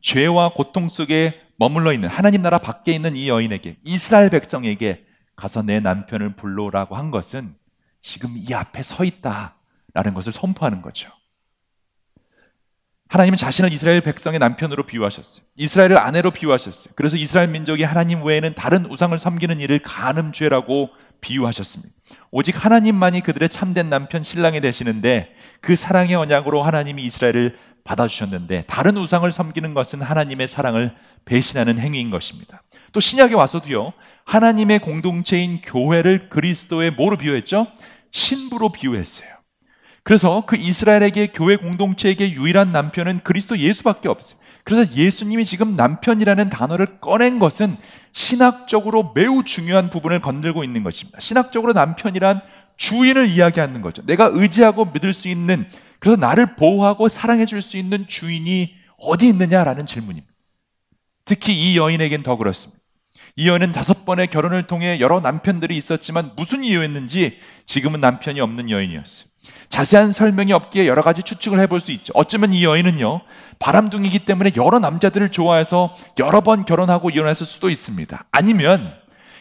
죄와 0.00 0.54
고통 0.54 0.88
속에 0.88 1.40
머물러 1.56 1.92
있는 1.92 2.08
하나님 2.08 2.42
나라 2.42 2.58
밖에 2.58 2.92
있는 2.92 3.16
이 3.16 3.28
여인에게 3.28 3.76
이스라엘 3.84 4.30
백성에게 4.30 5.06
가서 5.36 5.62
내 5.62 5.80
남편을 5.80 6.36
불러오라고 6.36 6.96
한 6.96 7.10
것은 7.10 7.54
지금 8.00 8.34
이 8.36 8.52
앞에 8.52 8.82
서 8.82 9.04
있다라는 9.04 10.14
것을 10.14 10.32
선포하는 10.32 10.82
거죠. 10.82 11.10
하나님은 13.14 13.36
자신을 13.36 13.72
이스라엘 13.72 14.00
백성의 14.00 14.40
남편으로 14.40 14.86
비유하셨어요. 14.86 15.44
이스라엘을 15.54 15.98
아내로 15.98 16.32
비유하셨어요. 16.32 16.94
그래서 16.96 17.16
이스라엘 17.16 17.48
민족이 17.48 17.84
하나님 17.84 18.24
외에는 18.24 18.54
다른 18.56 18.86
우상을 18.86 19.16
섬기는 19.16 19.60
일을 19.60 19.78
간음죄라고 19.84 20.90
비유하셨습니다. 21.20 21.94
오직 22.32 22.64
하나님만이 22.64 23.20
그들의 23.20 23.48
참된 23.50 23.88
남편 23.88 24.24
신랑이 24.24 24.60
되시는데 24.60 25.32
그 25.60 25.76
사랑의 25.76 26.16
언약으로 26.16 26.64
하나님이 26.64 27.04
이스라엘을 27.04 27.56
받아주셨는데 27.84 28.64
다른 28.66 28.96
우상을 28.96 29.30
섬기는 29.30 29.74
것은 29.74 30.02
하나님의 30.02 30.48
사랑을 30.48 30.92
배신하는 31.24 31.78
행위인 31.78 32.10
것입니다. 32.10 32.64
또 32.90 32.98
신약에 32.98 33.34
와서도요 33.34 33.92
하나님의 34.24 34.80
공동체인 34.80 35.60
교회를 35.62 36.30
그리스도의 36.30 36.90
뭐로 36.90 37.16
비유했죠? 37.16 37.68
신부로 38.10 38.70
비유했어요. 38.70 39.33
그래서 40.04 40.44
그 40.46 40.56
이스라엘에게 40.56 41.28
교회 41.28 41.56
공동체에게 41.56 42.32
유일한 42.32 42.72
남편은 42.72 43.20
그리스도 43.20 43.58
예수밖에 43.58 44.08
없어요. 44.08 44.38
그래서 44.62 44.94
예수님이 44.94 45.44
지금 45.44 45.76
남편이라는 45.76 46.50
단어를 46.50 47.00
꺼낸 47.00 47.38
것은 47.38 47.76
신학적으로 48.12 49.12
매우 49.14 49.42
중요한 49.42 49.90
부분을 49.90 50.20
건들고 50.20 50.62
있는 50.62 50.82
것입니다. 50.82 51.18
신학적으로 51.20 51.72
남편이란 51.72 52.40
주인을 52.76 53.28
이야기하는 53.28 53.82
거죠. 53.82 54.02
내가 54.04 54.30
의지하고 54.32 54.86
믿을 54.86 55.12
수 55.12 55.28
있는, 55.28 55.66
그래서 55.98 56.20
나를 56.20 56.56
보호하고 56.56 57.08
사랑해 57.08 57.46
줄 57.46 57.62
수 57.62 57.76
있는 57.76 58.06
주인이 58.06 58.74
어디 58.98 59.28
있느냐라는 59.28 59.86
질문입니다. 59.86 60.32
특히 61.24 61.54
이 61.54 61.76
여인에겐 61.78 62.22
더 62.22 62.36
그렇습니다. 62.36 62.82
이 63.36 63.48
여인은 63.48 63.72
다섯 63.72 64.04
번의 64.04 64.28
결혼을 64.28 64.66
통해 64.66 64.98
여러 65.00 65.20
남편들이 65.20 65.76
있었지만 65.76 66.32
무슨 66.36 66.62
이유였는지 66.62 67.38
지금은 67.64 68.00
남편이 68.00 68.40
없는 68.40 68.70
여인이었어요. 68.70 69.33
자세한 69.68 70.12
설명이 70.12 70.52
없기에 70.52 70.86
여러 70.86 71.02
가지 71.02 71.22
추측을 71.22 71.58
해볼 71.60 71.80
수 71.80 71.90
있죠. 71.92 72.12
어쩌면 72.14 72.52
이 72.52 72.64
여인은요, 72.64 73.20
바람둥이기 73.58 74.20
때문에 74.20 74.52
여러 74.56 74.78
남자들을 74.78 75.30
좋아해서 75.30 75.94
여러 76.18 76.40
번 76.40 76.64
결혼하고 76.64 77.10
이혼했을 77.10 77.46
수도 77.46 77.70
있습니다. 77.70 78.24
아니면 78.30 78.94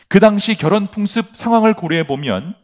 그 0.07 0.19
당시 0.19 0.55
결혼 0.57 0.87
풍습 0.87 1.35
상황을 1.35 1.73
고려해 1.73 2.05
보면 2.07 2.55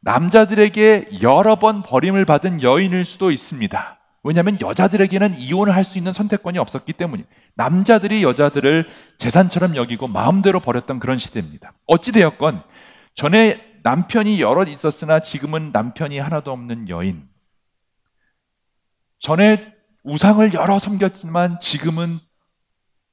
남자들에게 0.00 1.08
여러 1.22 1.56
번 1.56 1.82
버림을 1.82 2.24
받은 2.24 2.62
여인일 2.62 3.04
수도 3.04 3.30
있습니다. 3.30 3.98
왜냐하면 4.24 4.56
여자들에게는 4.60 5.34
이혼을 5.36 5.74
할 5.74 5.82
수 5.82 5.98
있는 5.98 6.12
선택권이 6.12 6.58
없었기 6.58 6.92
때문에 6.92 7.24
남자들이 7.54 8.22
여자들을 8.22 8.88
재산처럼 9.18 9.74
여기고 9.76 10.06
마음대로 10.08 10.60
버렸던 10.60 11.00
그런 11.00 11.18
시대입니다. 11.18 11.72
어찌되었건 11.86 12.62
전에 13.14 13.71
남편이 13.82 14.40
여럿 14.40 14.68
있었으나 14.68 15.20
지금은 15.20 15.72
남편이 15.72 16.18
하나도 16.18 16.52
없는 16.52 16.88
여인. 16.88 17.28
전에 19.18 19.74
우상을 20.04 20.52
여러 20.54 20.78
섬겼지만 20.78 21.60
지금은 21.60 22.18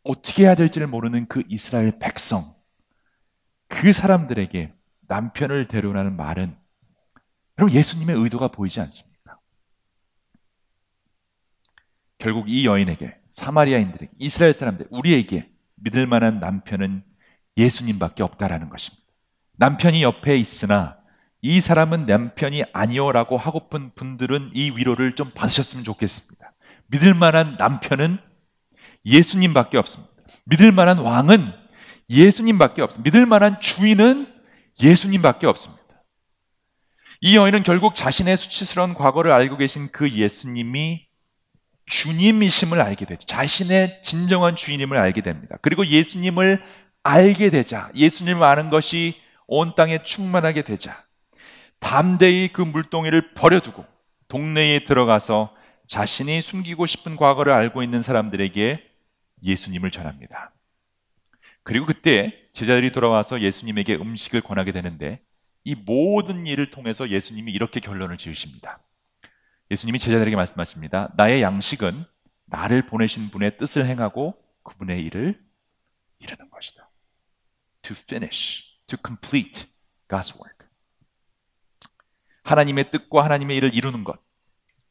어떻게 0.03 0.43
해야 0.43 0.55
될지를 0.55 0.87
모르는 0.87 1.27
그 1.27 1.43
이스라엘 1.47 1.97
백성. 1.99 2.43
그 3.67 3.93
사람들에게 3.93 4.73
남편을 5.01 5.67
데려오라는 5.67 6.15
말은 6.15 6.57
여러분 7.57 7.75
예수님의 7.75 8.15
의도가 8.15 8.49
보이지 8.49 8.79
않습니까? 8.79 9.39
결국 12.17 12.49
이 12.49 12.65
여인에게 12.65 13.19
사마리아인들에게 13.31 14.13
이스라엘 14.17 14.53
사람들 14.53 14.87
우리에게 14.89 15.51
믿을 15.75 16.07
만한 16.07 16.39
남편은 16.39 17.03
예수님밖에 17.57 18.23
없다라는 18.23 18.69
것입니다. 18.69 18.98
남편이 19.59 20.03
옆에 20.03 20.37
있으나 20.37 20.97
이 21.41 21.59
사람은 21.61 22.05
남편이 22.05 22.63
아니오라고 22.73 23.37
하고픈 23.37 23.91
분들은 23.93 24.51
이 24.53 24.71
위로를 24.71 25.15
좀 25.15 25.29
받으셨으면 25.31 25.83
좋겠습니다. 25.83 26.53
믿을 26.87 27.13
만한 27.13 27.55
남편은 27.57 28.17
예수님밖에 29.05 29.77
없습니다. 29.77 30.11
믿을 30.45 30.71
만한 30.71 30.99
왕은 30.99 31.45
예수님밖에 32.09 32.81
없습니다. 32.81 33.07
믿을 33.07 33.25
만한 33.25 33.59
주인은 33.59 34.27
예수님밖에 34.81 35.45
없습니다. 35.45 35.83
이 37.21 37.35
여인은 37.35 37.63
결국 37.63 37.95
자신의 37.95 38.37
수치스러운 38.37 38.93
과거를 38.93 39.31
알고 39.31 39.57
계신 39.57 39.89
그 39.91 40.09
예수님이 40.09 41.05
주님이심을 41.85 42.79
알게 42.79 43.05
되죠. 43.05 43.25
자신의 43.25 44.03
진정한 44.03 44.55
주인임을 44.55 44.97
알게 44.97 45.21
됩니다. 45.21 45.57
그리고 45.61 45.85
예수님을 45.85 46.63
알게 47.03 47.49
되자, 47.49 47.91
예수님을 47.93 48.43
아는 48.43 48.69
것이 48.69 49.15
온 49.51 49.73
땅에 49.75 50.03
충만하게 50.03 50.61
되자 50.61 51.03
담대히 51.79 52.49
그 52.49 52.61
물동이를 52.61 53.33
버려두고 53.33 53.83
동네에 54.27 54.79
들어가서 54.85 55.55
자신이 55.87 56.39
숨기고 56.39 56.85
싶은 56.85 57.15
과거를 57.15 57.51
알고 57.51 57.81
있는 57.81 58.03
사람들에게 58.03 58.87
예수님을 59.41 59.89
전합니다. 59.89 60.53
그리고 61.63 61.87
그때 61.87 62.33
제자들이 62.53 62.91
돌아와서 62.91 63.41
예수님에게 63.41 63.95
음식을 63.95 64.41
권하게 64.41 64.71
되는데 64.71 65.21
이 65.63 65.73
모든 65.73 66.45
일을 66.45 66.69
통해서 66.69 67.09
예수님이 67.09 67.51
이렇게 67.51 67.79
결론을 67.79 68.19
지으십니다. 68.19 68.83
예수님이 69.71 69.97
제자들에게 69.97 70.35
말씀하십니다. 70.35 71.11
나의 71.17 71.41
양식은 71.41 72.05
나를 72.45 72.85
보내신 72.85 73.29
분의 73.31 73.57
뜻을 73.57 73.85
행하고 73.87 74.35
그분의 74.63 75.01
일을 75.01 75.41
이루는 76.19 76.49
것이다. 76.51 76.89
To 77.81 77.95
finish. 77.97 78.68
To 78.89 78.97
complete 79.05 79.65
God's 80.07 80.33
work. 80.35 80.67
하나님의 82.43 82.91
뜻과 82.91 83.23
하나님의 83.23 83.57
일을 83.57 83.73
이루는 83.73 84.03
것. 84.03 84.19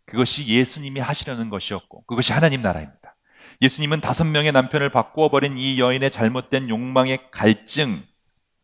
그것이 0.07 0.47
예수님이 0.47 1.01
하시려는 1.01 1.51
것이었고, 1.51 2.05
그것이 2.07 2.33
하나님 2.33 2.63
나라입니다. 2.63 3.17
예수님은 3.61 4.01
다섯 4.01 4.25
명의 4.25 4.53
남편을 4.53 4.91
바꾸어 4.91 5.29
버린 5.29 5.59
이 5.59 5.79
여인의 5.79 6.11
잘못된 6.11 6.69
욕망의 6.69 7.31
갈증 7.31 8.03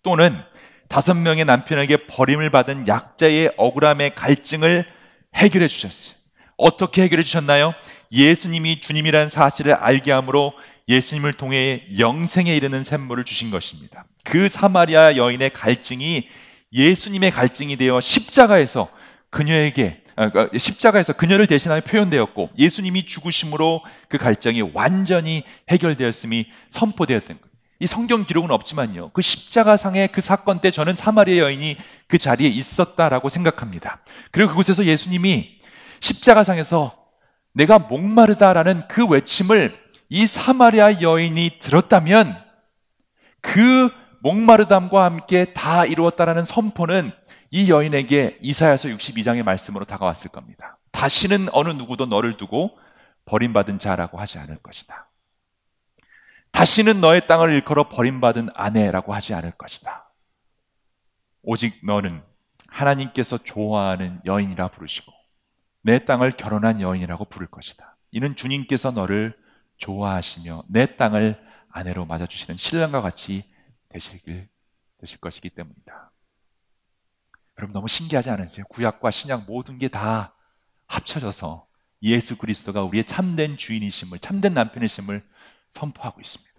또는 0.02 0.40
다섯 0.88 1.14
명의 1.14 1.44
남편에게 1.44 2.06
버림을 2.06 2.50
받은 2.50 2.86
약자의 2.86 3.54
억울함의 3.56 4.14
갈증을 4.14 4.84
해결해 5.34 5.66
주셨어요. 5.66 6.16
어떻게 6.56 7.02
해결해 7.02 7.24
주셨나요? 7.24 7.74
예수님이 8.12 8.80
주님이라는 8.80 9.28
사실을 9.28 9.74
알게 9.74 10.12
함으로 10.12 10.52
예수님을 10.88 11.32
통해 11.32 11.84
영생에 11.98 12.54
이르는 12.54 12.84
샘물을 12.84 13.24
주신 13.24 13.50
것입니다. 13.50 14.03
그 14.24 14.48
사마리아 14.48 15.16
여인의 15.16 15.50
갈증이 15.50 16.28
예수님의 16.72 17.30
갈증이 17.30 17.76
되어 17.76 18.00
십자가에서 18.00 18.88
그녀에게 19.30 20.02
아, 20.16 20.30
그러니까 20.30 20.56
십자가에서 20.58 21.12
그녀를 21.12 21.46
대신하여 21.46 21.80
표현되었고 21.82 22.50
예수님이 22.56 23.06
죽으심으로 23.06 23.82
그 24.08 24.16
갈증이 24.18 24.70
완전히 24.72 25.42
해결되었음이 25.68 26.46
선포되었던 26.70 27.28
거예요. 27.40 27.54
이 27.80 27.86
성경 27.86 28.24
기록은 28.24 28.50
없지만요. 28.50 29.10
그 29.10 29.20
십자가상의 29.20 30.08
그 30.08 30.20
사건 30.20 30.60
때 30.60 30.70
저는 30.70 30.94
사마리아 30.94 31.38
여인이 31.44 31.76
그 32.06 32.18
자리에 32.18 32.48
있었다라고 32.48 33.28
생각합니다. 33.28 34.00
그리고 34.30 34.50
그곳에서 34.50 34.84
예수님이 34.84 35.58
십자가상에서 36.00 36.96
내가 37.52 37.78
목마르다라는 37.78 38.88
그 38.88 39.06
외침을 39.06 39.76
이 40.08 40.26
사마리아 40.26 41.00
여인이 41.00 41.58
들었다면 41.60 42.36
그 43.40 43.90
목마르담과 44.24 45.04
함께 45.04 45.52
다 45.52 45.84
이루었다라는 45.84 46.44
선포는 46.44 47.12
이 47.50 47.70
여인에게 47.70 48.38
이사야서 48.40 48.88
62장의 48.88 49.42
말씀으로 49.42 49.84
다가왔을 49.84 50.30
겁니다. 50.30 50.78
다시는 50.92 51.48
어느 51.52 51.68
누구도 51.68 52.06
너를 52.06 52.38
두고 52.38 52.78
버림받은 53.26 53.78
자라고 53.78 54.18
하지 54.18 54.38
않을 54.38 54.56
것이다. 54.62 55.10
다시는 56.52 57.02
너의 57.02 57.26
땅을 57.26 57.52
일컬어 57.52 57.90
버림받은 57.90 58.48
아내라고 58.54 59.12
하지 59.12 59.34
않을 59.34 59.52
것이다. 59.52 60.10
오직 61.42 61.84
너는 61.84 62.22
하나님께서 62.68 63.36
좋아하는 63.36 64.20
여인이라 64.24 64.68
부르시고 64.68 65.12
내 65.82 66.02
땅을 66.02 66.32
결혼한 66.32 66.80
여인이라고 66.80 67.26
부를 67.26 67.46
것이다. 67.48 67.98
이는 68.10 68.34
주님께서 68.34 68.90
너를 68.90 69.36
좋아하시며 69.76 70.64
내 70.68 70.96
땅을 70.96 71.38
아내로 71.68 72.06
맞아주시는 72.06 72.56
신랑과 72.56 73.02
같이 73.02 73.52
되시길 73.94 74.48
되실 74.98 75.20
것이기 75.20 75.50
때문이다. 75.50 76.12
여러분 77.58 77.72
너무 77.72 77.86
신기하지 77.86 78.30
않으세요? 78.30 78.66
구약과 78.68 79.10
신약 79.10 79.46
모든 79.46 79.78
게 79.78 79.88
다 79.88 80.34
합쳐져서 80.86 81.66
예수 82.02 82.36
그리스도가 82.36 82.82
우리의 82.82 83.04
참된 83.04 83.56
주인이심을 83.56 84.18
참된 84.18 84.52
남편이심을 84.54 85.22
선포하고 85.70 86.20
있습니다. 86.20 86.52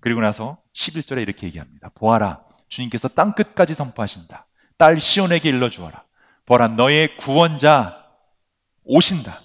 그리고 0.00 0.20
나서 0.20 0.62
11절에 0.72 1.22
이렇게 1.22 1.46
얘기합니다. 1.46 1.90
보아라 1.90 2.44
주님께서 2.68 3.08
땅 3.08 3.34
끝까지 3.34 3.74
선포하신다. 3.74 4.46
딸 4.78 4.98
시온에게 4.98 5.48
일러 5.48 5.68
주어라. 5.68 6.06
보라 6.46 6.68
너의 6.68 7.16
구원자 7.18 8.10
오신다. 8.84 9.38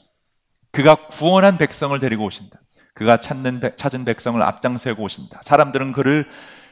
그가 0.71 1.07
구원한 1.07 1.57
백성을 1.57 1.97
데리고 1.99 2.25
오신다. 2.25 2.59
그가 2.97 3.17
찾는 3.17 3.61
찾은 3.75 4.05
백성을 4.05 4.41
앞장세고 4.41 5.03
오신다. 5.03 5.41
사람들은 5.43 5.91
그를 5.91 6.27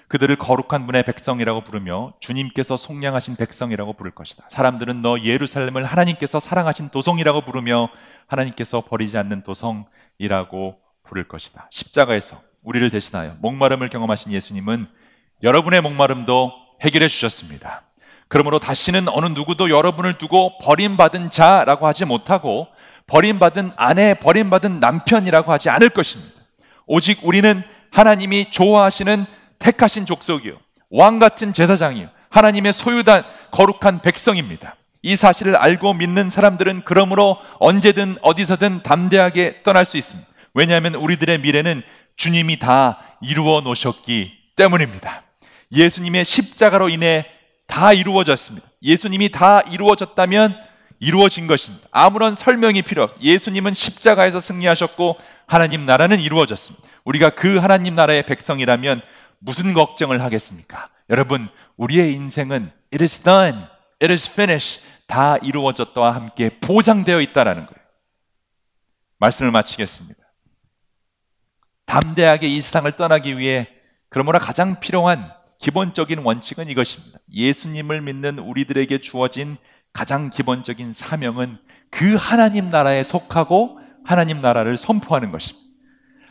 그들을 0.08 0.36
거룩한 0.38 0.88
분의 0.88 1.04
백성이라고 1.04 1.62
부르며 1.62 2.14
주님께서 2.20 2.78
속량하신 2.78 3.36
백성이라고 3.36 3.94
부를 3.94 4.10
것이다. 4.10 4.46
사람들은 4.50 5.04
너 5.04 5.20
예루살렘을 5.20 5.86
하나님께서 5.86 6.40
사랑하신 6.40 6.90
도성이라고 6.90 7.42
부르며 7.42 7.90
하나님께서 8.26 8.82
버리지 8.82 9.20
않는 9.20 9.44
도성이라고 9.44 10.80
부를 11.04 11.28
것이다. 11.28 11.68
십자가에서 11.70 12.42
우리를 12.64 12.90
대신하여 12.90 13.36
목마름을 13.40 13.90
경험하신 13.90 14.32
예수님은 14.32 14.88
여러분의 15.44 15.82
목마름도 15.82 16.54
해결해 16.82 17.08
주셨습니다. 17.08 17.84
그러므로 18.28 18.58
다시는 18.58 19.08
어느 19.10 19.28
누구도 19.28 19.70
여러분을 19.70 20.18
두고 20.18 20.58
버림받은 20.64 21.30
자라고 21.30 21.86
하지 21.86 22.06
못하고 22.06 22.68
버림받은 23.08 23.72
아내, 23.76 24.14
버림받은 24.16 24.80
남편이라고 24.80 25.52
하지 25.52 25.70
않을 25.70 25.90
것입니다. 25.90 26.42
오직 26.88 27.20
우리는 27.24 27.62
하나님이 27.92 28.52
좋아하시는 28.52 29.26
택하신 29.60 30.06
족속이요. 30.06 30.58
왕 30.90 31.20
같은 31.20 31.54
제사장이요. 31.54 32.10
하나님의 32.30 32.74
소유단 32.74 33.24
거룩한 33.52 34.02
백성입니다. 34.02 34.76
이 35.02 35.16
사실을 35.16 35.56
알고 35.56 35.94
믿는 35.94 36.30
사람들은 36.30 36.82
그러므로 36.84 37.38
언제든 37.60 38.18
어디서든 38.22 38.84
담대하게 38.84 39.62
떠날 39.64 39.86
수 39.86 39.98
있습니다. 39.98 40.28
왜냐하면 40.54 40.96
우리들의 40.96 41.40
미래는 41.40 41.84
주님이 42.18 42.60
다 42.60 43.18
이루어 43.22 43.62
놓으셨기 43.62 44.32
때문입니다. 44.56 45.24
예수님의 45.72 46.26
십자가로 46.26 46.90
인해 46.90 47.26
다 47.68 47.94
이루어졌습니다. 47.94 48.68
예수님이 48.82 49.30
다 49.30 49.62
이루어졌다면 49.62 50.56
이루어진 51.00 51.48
것입니다. 51.48 51.88
아무런 51.92 52.36
설명이 52.36 52.82
필요 52.82 53.04
없. 53.04 53.22
예수님은 53.22 53.74
십자가에서 53.74 54.40
승리하셨고 54.40 55.18
하나님 55.46 55.86
나라는 55.86 56.20
이루어졌습니다. 56.20 56.88
우리가 57.04 57.32
그 57.32 57.58
하나님 57.58 57.96
나라의 57.96 58.24
백성이라면 58.24 59.02
무슨 59.40 59.74
걱정을 59.74 60.22
하겠습니까? 60.24 60.90
여러분, 61.10 61.48
우리의 61.78 62.14
인생은 62.14 62.72
it 62.94 63.04
is 63.04 63.20
done, 63.20 63.58
it 64.02 64.12
is 64.12 64.32
finished 64.32 64.86
다 65.08 65.38
이루어졌다와 65.38 66.16
함께 66.16 66.58
보장되어 66.60 67.22
있다라는 67.22 67.66
거예요. 67.66 67.86
말씀을 69.20 69.52
마치겠습니다. 69.52 70.20
담대하게 71.86 72.48
이 72.48 72.60
세상을 72.60 72.92
떠나기 72.94 73.38
위해 73.38 73.68
그러므로 74.10 74.40
가장 74.40 74.80
필요한 74.80 75.32
기본적인 75.60 76.20
원칙은 76.20 76.70
이것입니다. 76.70 77.20
예수님을 77.32 78.02
믿는 78.02 78.40
우리들에게 78.40 79.00
주어진 79.00 79.58
가장 79.96 80.30
기본적인 80.30 80.92
사명은 80.92 81.58
그 81.90 82.16
하나님 82.16 82.70
나라에 82.70 83.02
속하고 83.02 83.80
하나님 84.04 84.42
나라를 84.42 84.78
선포하는 84.78 85.32
것입니다. 85.32 85.66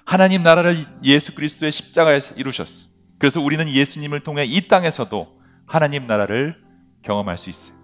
하나님 0.05 0.43
나라를 0.43 0.77
예수 1.03 1.35
그리스도의 1.35 1.73
십자가에서 1.73 2.35
이루셨어. 2.35 2.91
그래서 3.19 3.41
우리는 3.41 3.67
예수님을 3.67 4.21
통해 4.21 4.45
이 4.45 4.69
땅에서도 4.69 5.41
하나님 5.67 6.07
나라를 6.07 6.63
경험할 7.03 7.39
수 7.39 7.49
있어요. 7.49 7.79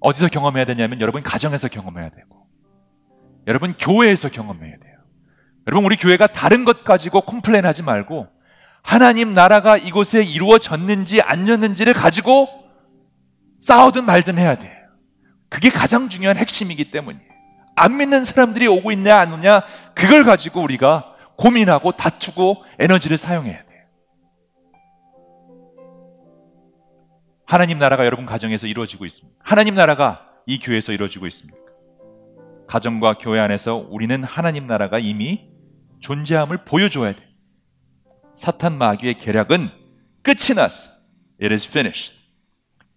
어디서 0.00 0.28
경험해야 0.28 0.66
되냐면 0.66 1.00
여러분 1.00 1.22
가정에서 1.22 1.68
경험해야 1.68 2.10
되고 2.10 2.46
여러분 3.46 3.72
교회에서 3.78 4.28
경험해야 4.28 4.76
돼요. 4.78 4.98
여러분 5.66 5.86
우리 5.86 5.96
교회가 5.96 6.26
다른 6.26 6.66
것 6.66 6.84
가지고 6.84 7.22
complain 7.22 7.64
하지 7.64 7.82
말고 7.82 8.28
하나님 8.82 9.32
나라가 9.32 9.78
이곳에 9.78 10.22
이루어졌는지 10.22 11.22
아니었는지를 11.22 11.94
가지고 11.94 12.67
싸우든 13.58 14.04
말든 14.04 14.38
해야 14.38 14.56
돼요. 14.56 14.76
그게 15.48 15.70
가장 15.70 16.08
중요한 16.08 16.36
핵심이기 16.36 16.90
때문이에요. 16.90 17.28
안 17.76 17.96
믿는 17.96 18.24
사람들이 18.24 18.66
오고 18.66 18.90
있냐 18.92 19.18
안 19.18 19.32
오냐 19.32 19.62
그걸 19.94 20.24
가지고 20.24 20.62
우리가 20.62 21.14
고민하고 21.36 21.92
다투고 21.92 22.64
에너지를 22.78 23.16
사용해야 23.16 23.64
돼요. 23.64 23.68
하나님 27.46 27.78
나라가 27.78 28.04
여러분 28.04 28.26
가정에서 28.26 28.66
이루어지고 28.66 29.06
있습니다. 29.06 29.38
하나님 29.42 29.74
나라가 29.74 30.26
이 30.44 30.58
교회에서 30.58 30.92
이루어지고 30.92 31.26
있습니까? 31.28 31.58
가정과 32.66 33.14
교회 33.14 33.40
안에서 33.40 33.76
우리는 33.76 34.22
하나님 34.22 34.66
나라가 34.66 34.98
이미 34.98 35.48
존재함을 36.00 36.64
보여줘야 36.64 37.12
돼. 37.12 37.26
사탄 38.34 38.76
마귀의 38.76 39.18
계략은 39.18 39.70
끝이 40.22 40.54
났어. 40.54 40.90
It 41.40 41.52
is 41.52 41.66
finished. 41.66 42.17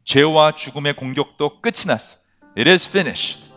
죄와 0.04 0.56
죽음의 0.56 0.96
공격도 0.96 1.62
끝이 1.62 1.86
났어. 1.88 2.18
It 2.58 2.70
is 2.70 2.90
finished. 2.90 3.52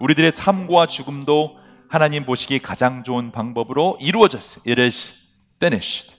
우리들의 0.00 0.32
삶과 0.32 0.86
죽음도 0.86 1.56
하나님 1.88 2.24
보시기 2.24 2.58
가장 2.58 3.04
좋은 3.04 3.30
방법으로 3.30 3.98
이루어졌어요. 4.00 4.62
It 4.66 4.80
is 4.80 5.28
finished. 5.56 6.14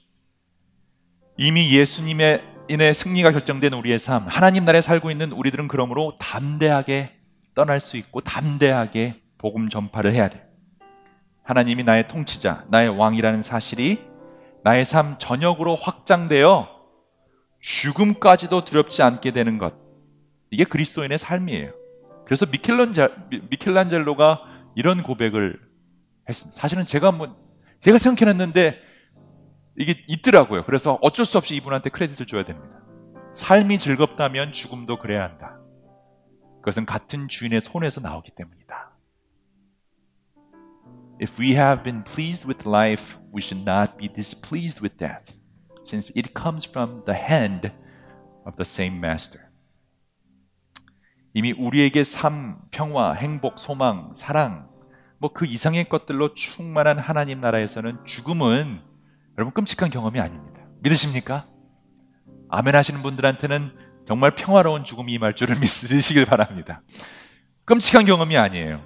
이미 1.38 1.76
예수님의 1.76 2.56
인해 2.70 2.94
승리가 2.94 3.32
결정된 3.32 3.74
우리의 3.74 4.00
삶, 4.00 4.26
하나님 4.28 4.66
나라에 4.66 4.82
살고 4.82 5.12
있는 5.12 5.32
우리들은 5.32 5.68
그러므로 5.68 6.14
담대하게 6.18 7.12
떠날 7.54 7.80
수 7.80 7.98
있고 7.98 8.22
담대하게 8.22 9.22
복음 9.38 9.70
전파를 9.70 10.14
해야 10.14 10.30
돼. 10.30 10.44
하나님이 11.44 11.84
나의 11.84 12.08
통치자, 12.08 12.66
나의 12.70 12.90
왕이라는 12.90 13.44
사실이 13.44 14.02
나의 14.64 14.84
삶 14.84 15.18
전역으로 15.20 15.76
확장되어 15.76 16.75
죽음까지도 17.66 18.64
두렵지 18.64 19.02
않게 19.02 19.32
되는 19.32 19.58
것. 19.58 19.74
이게 20.52 20.64
그리스도인의 20.66 21.18
삶이에요. 21.18 21.74
그래서 22.24 22.46
미켈란젤, 22.46 24.08
로가 24.08 24.44
이런 24.76 25.02
고백을 25.02 25.60
했습니다. 26.30 26.62
사실은 26.62 26.86
제가 26.86 27.12
뭐, 27.12 27.36
제가 27.80 27.98
생각해놨는데 27.98 28.80
이게 29.80 29.96
있더라고요. 30.08 30.64
그래서 30.66 31.00
어쩔 31.02 31.26
수 31.26 31.40
없이 31.40 31.56
이분한테 31.56 31.90
크레딧을 31.90 32.28
줘야 32.28 32.44
됩니다. 32.44 32.84
삶이 33.34 33.80
즐겁다면 33.80 34.54
죽음도 34.54 35.00
그래야 35.00 35.24
한다. 35.24 35.58
그것은 36.60 36.86
같은 36.86 37.28
주인의 37.28 37.62
손에서 37.62 38.00
나오기 38.00 38.32
때문이다. 38.36 38.92
If 41.20 41.42
we 41.42 41.54
have 41.54 41.82
been 41.82 42.04
pleased 42.04 42.48
with 42.48 42.68
life, 42.68 43.20
we 43.36 43.42
should 43.42 43.68
not 43.68 43.98
be 43.98 44.08
displeased 44.08 44.84
with 44.84 44.98
death, 44.98 45.45
since 45.86 46.12
it 46.18 46.34
comes 46.38 46.68
from 46.68 47.04
the 47.06 47.20
hand 47.20 47.72
of 48.46 48.56
the 48.58 48.62
same 48.62 48.98
master. 48.98 49.46
이미 51.34 51.52
우리에게 51.52 52.04
삶, 52.04 52.60
평화, 52.72 53.14
행복, 53.14 53.60
소망, 53.60 54.14
사랑, 54.16 54.70
뭐 55.20 55.34
그 55.34 55.46
이상의 55.46 55.90
것들로 55.90 56.34
충만한 56.34 57.00
하나님 57.00 57.42
나라에서는 57.42 58.06
죽음은 58.06 58.80
여러분 59.38 59.54
끔찍한 59.54 59.90
경험이 59.90 60.20
아닙니다. 60.20 60.62
믿으십니까? 60.82 61.46
아멘 62.50 62.76
하시는 62.76 63.02
분들한테는 63.02 63.72
정말 64.08 64.32
평화로운 64.32 64.84
죽음이 64.84 65.14
임할 65.14 65.34
줄을 65.34 65.56
믿으시길 65.60 66.26
바랍니다. 66.26 66.82
끔찍한 67.66 68.06
경험이 68.06 68.38
아니에요. 68.38 68.82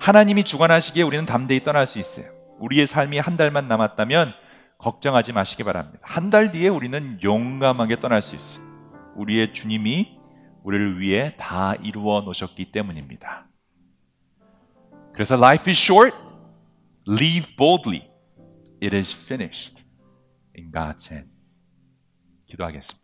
하나님이 0.00 0.44
주관하시기에 0.44 1.02
우리는 1.02 1.26
담대히 1.26 1.62
떠날 1.62 1.86
수 1.86 1.98
있어요. 1.98 2.26
우리의 2.58 2.86
삶이 2.86 3.18
한 3.18 3.36
달만 3.36 3.68
남았다면 3.68 4.32
걱정하지 4.84 5.32
마시기 5.32 5.62
바랍니다. 5.64 6.00
한 6.02 6.28
달 6.30 6.52
뒤에 6.52 6.68
우리는 6.68 7.18
용감하게 7.22 8.00
떠날 8.00 8.20
수 8.20 8.36
있어요. 8.36 8.64
우리의 9.16 9.54
주님이 9.54 10.18
우리를 10.62 11.00
위해 11.00 11.34
다 11.38 11.74
이루어 11.76 12.20
놓으셨기 12.20 12.70
때문입니다. 12.70 13.48
그래서 15.14 15.36
life 15.36 15.70
is 15.70 15.80
short, 15.80 16.14
live 17.08 17.56
boldly. 17.56 18.10
It 18.82 18.94
is 18.94 19.14
finished 19.24 19.82
in 20.58 20.70
God's 20.70 21.10
hand. 21.10 21.30
기도하겠습니다. 22.46 23.03